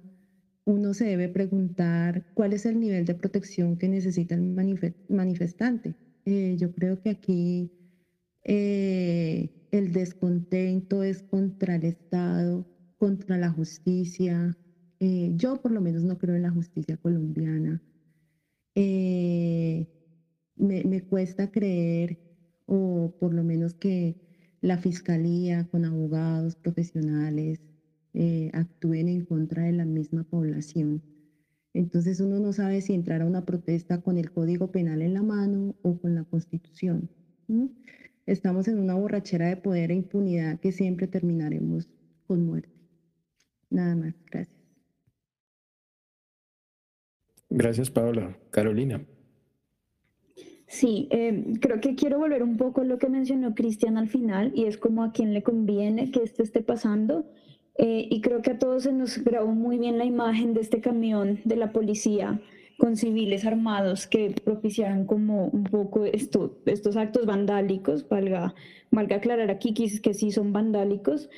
[0.65, 4.43] uno se debe preguntar cuál es el nivel de protección que necesita el
[5.09, 5.95] manifestante.
[6.25, 7.69] Eh, yo creo que aquí
[8.43, 12.63] el descontento es contra el Estado,
[12.97, 14.53] contra la justicia,
[14.99, 17.81] eh, yo por lo menos no creo en la justicia colombiana.
[18.75, 19.87] Eh,
[20.55, 22.17] me, cuesta creer,
[22.65, 24.15] o por lo menos que
[24.61, 27.59] la fiscalía con abogados profesionales
[28.13, 31.01] eh, actúen en contra de la misma población.
[31.73, 35.23] Entonces uno no sabe si entrar a una protesta con el Código Penal en la
[35.23, 37.09] mano o con la Constitución.
[38.25, 41.87] Estamos en una borrachera de poder e impunidad que siempre terminaremos
[42.27, 42.69] con muerte.
[43.69, 44.58] Nada más, gracias.
[47.49, 48.37] Gracias, Paola.
[48.51, 49.03] Carolina.
[50.67, 54.51] Sí, eh, creo que quiero volver un poco a lo que mencionó Cristian al final
[54.53, 57.25] y es como a quién le conviene que esto esté pasando.
[57.79, 60.79] Eh, y creo que a todos se nos grabó muy bien la imagen de este
[60.79, 62.39] camión de la policía
[62.77, 68.53] con civiles armados que propiciaron como un poco esto, estos actos vandálicos, valga,
[68.91, 71.29] valga aclarar aquí que sí son vandálicos,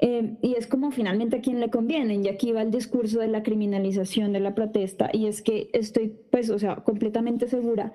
[0.00, 2.16] eh, y es como finalmente a quién le conviene.
[2.16, 5.10] Y aquí va el discurso de la criminalización de la protesta.
[5.12, 7.92] Y es que estoy, pues, o sea, completamente segura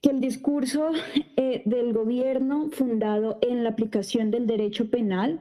[0.00, 0.90] que el discurso
[1.36, 5.40] eh, del gobierno fundado en la aplicación del derecho penal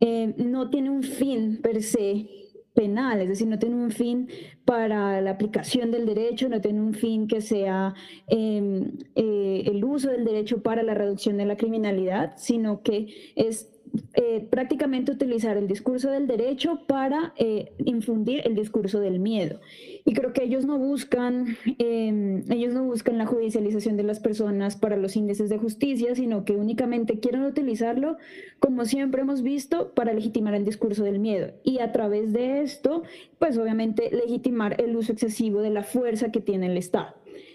[0.00, 2.28] eh, no tiene un fin per se
[2.74, 4.28] penal, es decir, no tiene un fin
[4.64, 7.94] para la aplicación del derecho, no tiene un fin que sea
[8.26, 13.73] em, el uso del derecho para la reducción de la criminalidad, sino que es
[14.14, 19.60] eh, prácticamente utilizar el discurso del derecho para eh, infundir el discurso del miedo.
[20.04, 24.76] Y creo que ellos no buscan, em, ellos no buscan la judicialización de las personas
[24.76, 28.16] para los índices de justicia, sino que únicamente quieren utilizarlo,
[28.58, 31.52] como siempre hemos visto, para legitimar el discurso del miedo.
[31.62, 33.02] Y a través de esto,
[33.38, 37.14] pues obviamente legitimar el uso excesivo de la fuerza que tiene el Estado.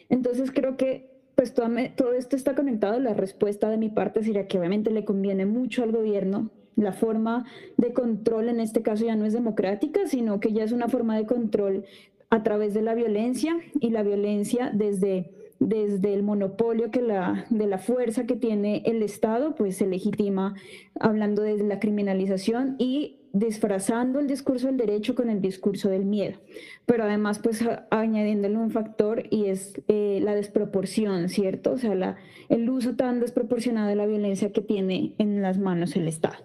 [0.10, 1.09] Entonces creo que
[1.40, 3.00] pues todo, esto está conectado.
[3.00, 6.50] La respuesta de mi parte sería que obviamente le conviene mucho al gobierno.
[6.76, 7.46] La forma
[7.78, 11.16] de control en este caso ya no es democrática, sino que ya es una forma
[11.16, 11.86] de control
[12.30, 15.32] a través de la violencia y la violencia desde,
[15.62, 20.56] desde el monopolio que la, de la fuerza que tiene el Estado, pues se legitima
[21.00, 26.40] hablando de la criminalización y disfrazando el discurso del derecho con el discurso del miedo,
[26.86, 31.74] pero además pues añadiéndole un factor y es eh, la desproporción, ¿cierto?
[31.74, 32.18] O sea, la,
[32.50, 36.38] el uso tan desproporcionado de la violencia que tiene en las manos el Estado.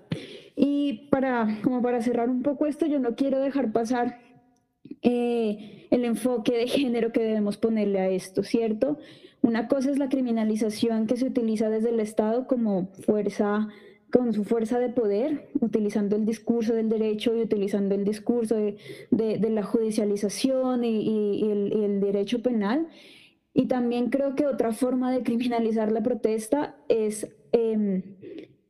[0.57, 4.21] Y para, como para cerrar un poco esto, yo no quiero dejar pasar
[5.03, 8.99] eh, el enfoque de género que debemos ponerle a esto, ¿cierto?
[9.43, 13.69] Una cosa es la criminalización que se utiliza desde el Estado como fuerza
[14.15, 18.77] con su fuerza de poder, utilizando el discurso del derecho y utilizando el discurso de,
[19.11, 22.87] de, la judicialización y, el, derecho penal.
[23.55, 28.03] Y también creo que otra forma de criminalizar la protesta es em,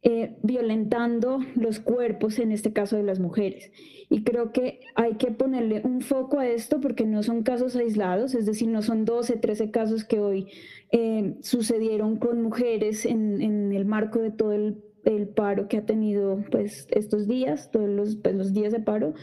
[0.03, 3.71] eh, violentando los cuerpos, en este caso de las mujeres.
[4.09, 8.35] Y creo que hay que ponerle un foco a esto porque no son casos aislados,
[8.35, 10.47] es decir, no son 12, 13 casos que hoy
[10.91, 15.87] eh, sucedieron con mujeres en, en el marco de todo el el paro que ha
[15.87, 19.15] tenido pues estos días, todos los, pues, los días de paro,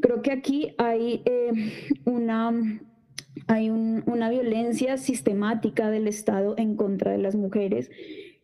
[0.00, 1.52] creo que aquí hay eh,
[2.04, 2.52] una
[3.46, 7.90] hay una violencia sistemática del Estado en contra de las mujeres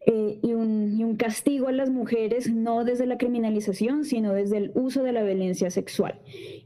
[0.06, 4.56] eh, y, un, y, un, castigo a las mujeres, no desde la criminalización, sino desde
[4.56, 6.18] el uso de la violencia sexual.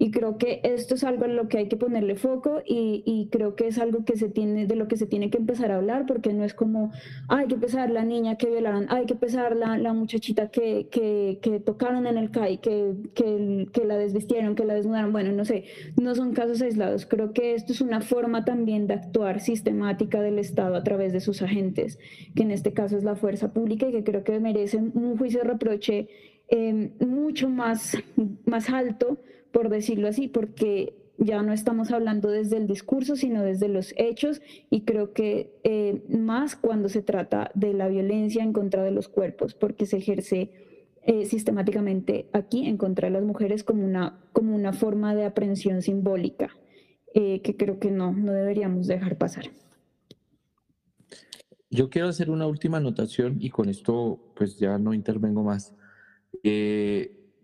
[0.03, 3.29] Y creo que esto es algo a lo que hay que ponerle foco y, y,
[3.31, 5.77] creo que es algo que se tiene, de lo que se tiene que empezar a
[5.77, 6.91] hablar, porque no es como,
[7.29, 11.39] hay que pesar la niña que violaron, hay que pesar la, la muchachita que, que,
[11.41, 15.45] que, tocaron en el CAI, que, que, que la desvistieron, que la desnudaron, bueno, no
[15.45, 17.07] sé, no son casos aislados.
[17.07, 21.21] Creo que esto es una forma también de actuar sistemática del Estado a través de
[21.21, 22.01] sus agentes,
[22.35, 25.43] que en este caso es la fuerza pública y que creo que merecen un juicio
[25.43, 26.09] de reproche
[26.49, 27.97] em, mucho más,
[28.47, 29.21] más alto,
[29.53, 34.41] por decirlo así, porque ya no estamos hablando desde el discurso, sino desde los hechos,
[34.71, 39.09] y creo que eh, más cuando se trata de la violencia en contra de los
[39.09, 40.51] cuerpos, porque se ejerce
[41.03, 45.83] eh, sistemáticamente aquí en contra de las mujeres como una, como una forma de aprehensión
[45.83, 46.57] simbólica,
[47.15, 49.45] eh, que creo que no, no deberíamos dejar pasar.
[51.71, 55.75] Yo quiero hacer una última anotación y con esto pues ya no intervengo más.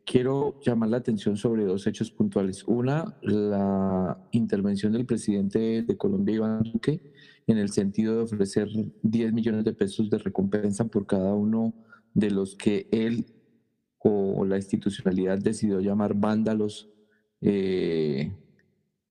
[0.08, 2.64] Quiero llamar la atención sobre dos hechos puntuales.
[2.66, 7.12] Una, la intervención del presidente de Colombia, Iván Duque,
[7.46, 8.68] en el sentido de ofrecer
[9.02, 11.74] 10 millones de pesos de recompensa por cada uno
[12.14, 13.26] de los que él
[13.98, 16.88] o la institucionalidad decidió llamar vándalos,
[17.42, 18.32] eh,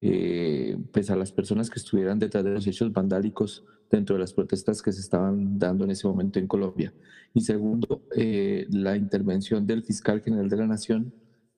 [0.02, 4.34] eh, pues a las personas que estuvieran detrás de los hechos vandálicos dentro de las
[4.34, 6.94] protestas que se estaban dando en ese momento en Colombia.
[7.34, 11.14] Y segundo, eh, la intervención del fiscal general de la Nación,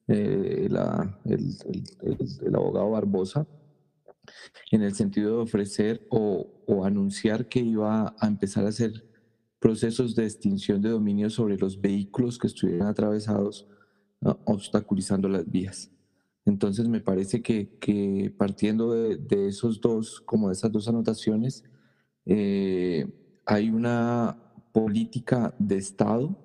[0.08, 3.48] eh, el, abogado Barbosa,
[4.72, 9.06] en el sentido de ofrecer o, o, anunciar que iba a empezar a hacer
[9.60, 13.68] procesos de extinción de dominio sobre los vehículos que estuvieran atravesados,
[14.46, 15.92] obstaculizando las vías.
[16.46, 21.64] Entonces me parece que, que partiendo de, de, esos dos, como de esas dos anotaciones,
[22.32, 23.08] eh,
[23.44, 24.38] hay una
[24.72, 26.38] política de Estado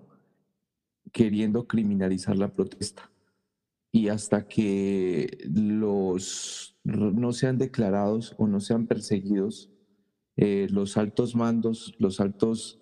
[1.12, 3.12] queriendo criminalizar la protesta.
[3.92, 9.70] Y hasta que los no sean declarados o no sean perseguidos,
[10.36, 12.80] eh, los altos mandos, los altos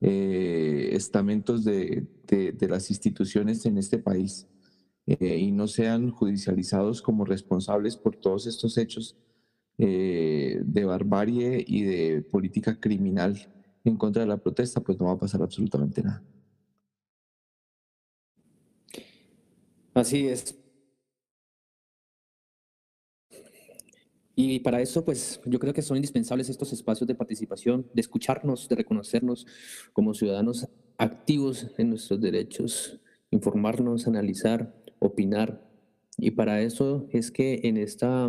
[0.00, 4.46] eh, estamentos de, de, las instituciones en este país
[5.06, 9.18] y no sean judicializados como responsables por todos estos hechos,
[9.78, 13.36] eh, de barbarie y de política criminal
[13.84, 16.22] en contra de la protesta, pues no va a pasar absolutamente nada.
[19.94, 20.56] Así es.
[24.36, 28.68] Y para eso, pues yo creo que son indispensables estos espacios de participación, de escucharnos,
[28.68, 29.46] de reconocernos
[29.92, 30.68] como ciudadanos
[30.98, 33.00] activos en nuestros derechos,
[33.30, 35.62] informarnos, analizar, opinar.
[36.18, 38.28] Y para eso es que en esta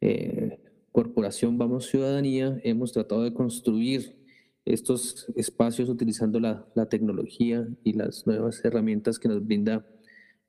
[0.00, 0.58] eh,
[0.92, 4.16] Corporación Vamos Ciudadanía hemos tratado de construir
[4.64, 9.86] estos espacios utilizando la, tecnología y las nuevas herramientas que nos brinda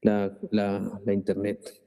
[0.01, 0.37] la,
[1.07, 1.81] Internet.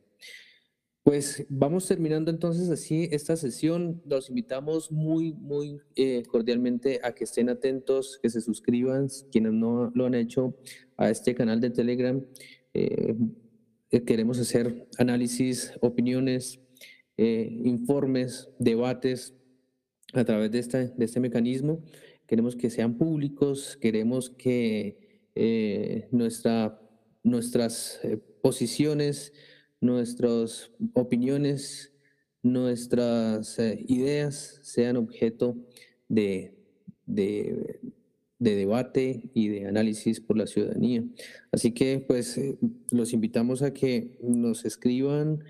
[1.03, 4.01] Pues vamos terminando entonces así esta sesión.
[4.07, 9.91] Los invitamos muy, muy eh, cordialmente a que estén atentos, que se suscriban, quienes no
[9.95, 10.57] lo han hecho,
[10.97, 12.25] a este canal de Telegram.
[12.75, 13.17] Eh,
[14.07, 16.62] queremos hacer análisis, opiniones,
[17.17, 19.35] eh, informes, debates
[20.15, 20.59] a través de,
[20.99, 21.83] este mecanismo.
[22.27, 26.81] Queremos que sean públicos, queremos que eh, nuestra,
[27.23, 29.33] nuestras eh, posiciones,
[29.81, 31.93] nuestras opiniones,
[32.43, 35.57] nuestras ideas sean objeto
[36.09, 36.57] de,
[37.07, 37.81] de,
[38.39, 41.05] debate y de análisis por la ciudadanía.
[41.53, 42.41] Así que pues
[42.91, 45.45] los invitamos a que nos escriban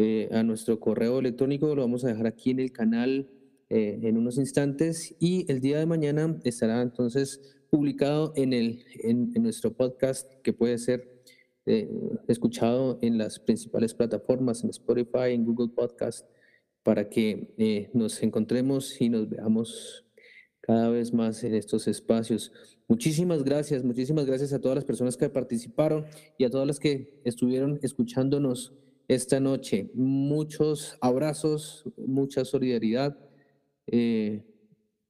[0.00, 3.28] eh, a nuestro correo electrónico, lo vamos a dejar aquí en el canal
[3.68, 9.32] eh, en unos instantes y el día de mañana estará entonces publicado en, el, en,
[9.42, 11.20] nuestro podcast que puede ser
[11.66, 11.90] eh,
[12.28, 16.28] escuchado en las principales plataformas, en Spotify, en Google Podcast,
[16.84, 20.06] para que nos encontremos y nos veamos
[20.60, 22.52] cada vez más en estos espacios.
[22.86, 26.06] Muchísimas gracias, muchísimas gracias a todas las personas que participaron
[26.38, 28.72] y a todas las que estuvieron escuchándonos
[29.08, 29.90] esta noche.
[29.94, 33.18] Muchos abrazos, mucha solidaridad
[33.86, 34.44] eh,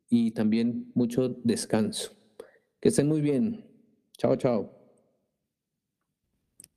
[0.08, 2.16] y también mucho descanso.
[2.80, 3.66] Que estén muy bien.
[4.16, 4.72] Chao, chao.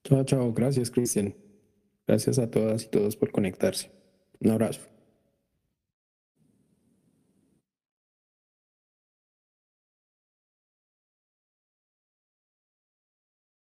[0.03, 0.51] Chao, chao.
[0.53, 1.35] Gracias, Cristian.
[2.07, 3.91] Gracias a todas y todos por conectarse.
[4.39, 4.90] Un abrazo.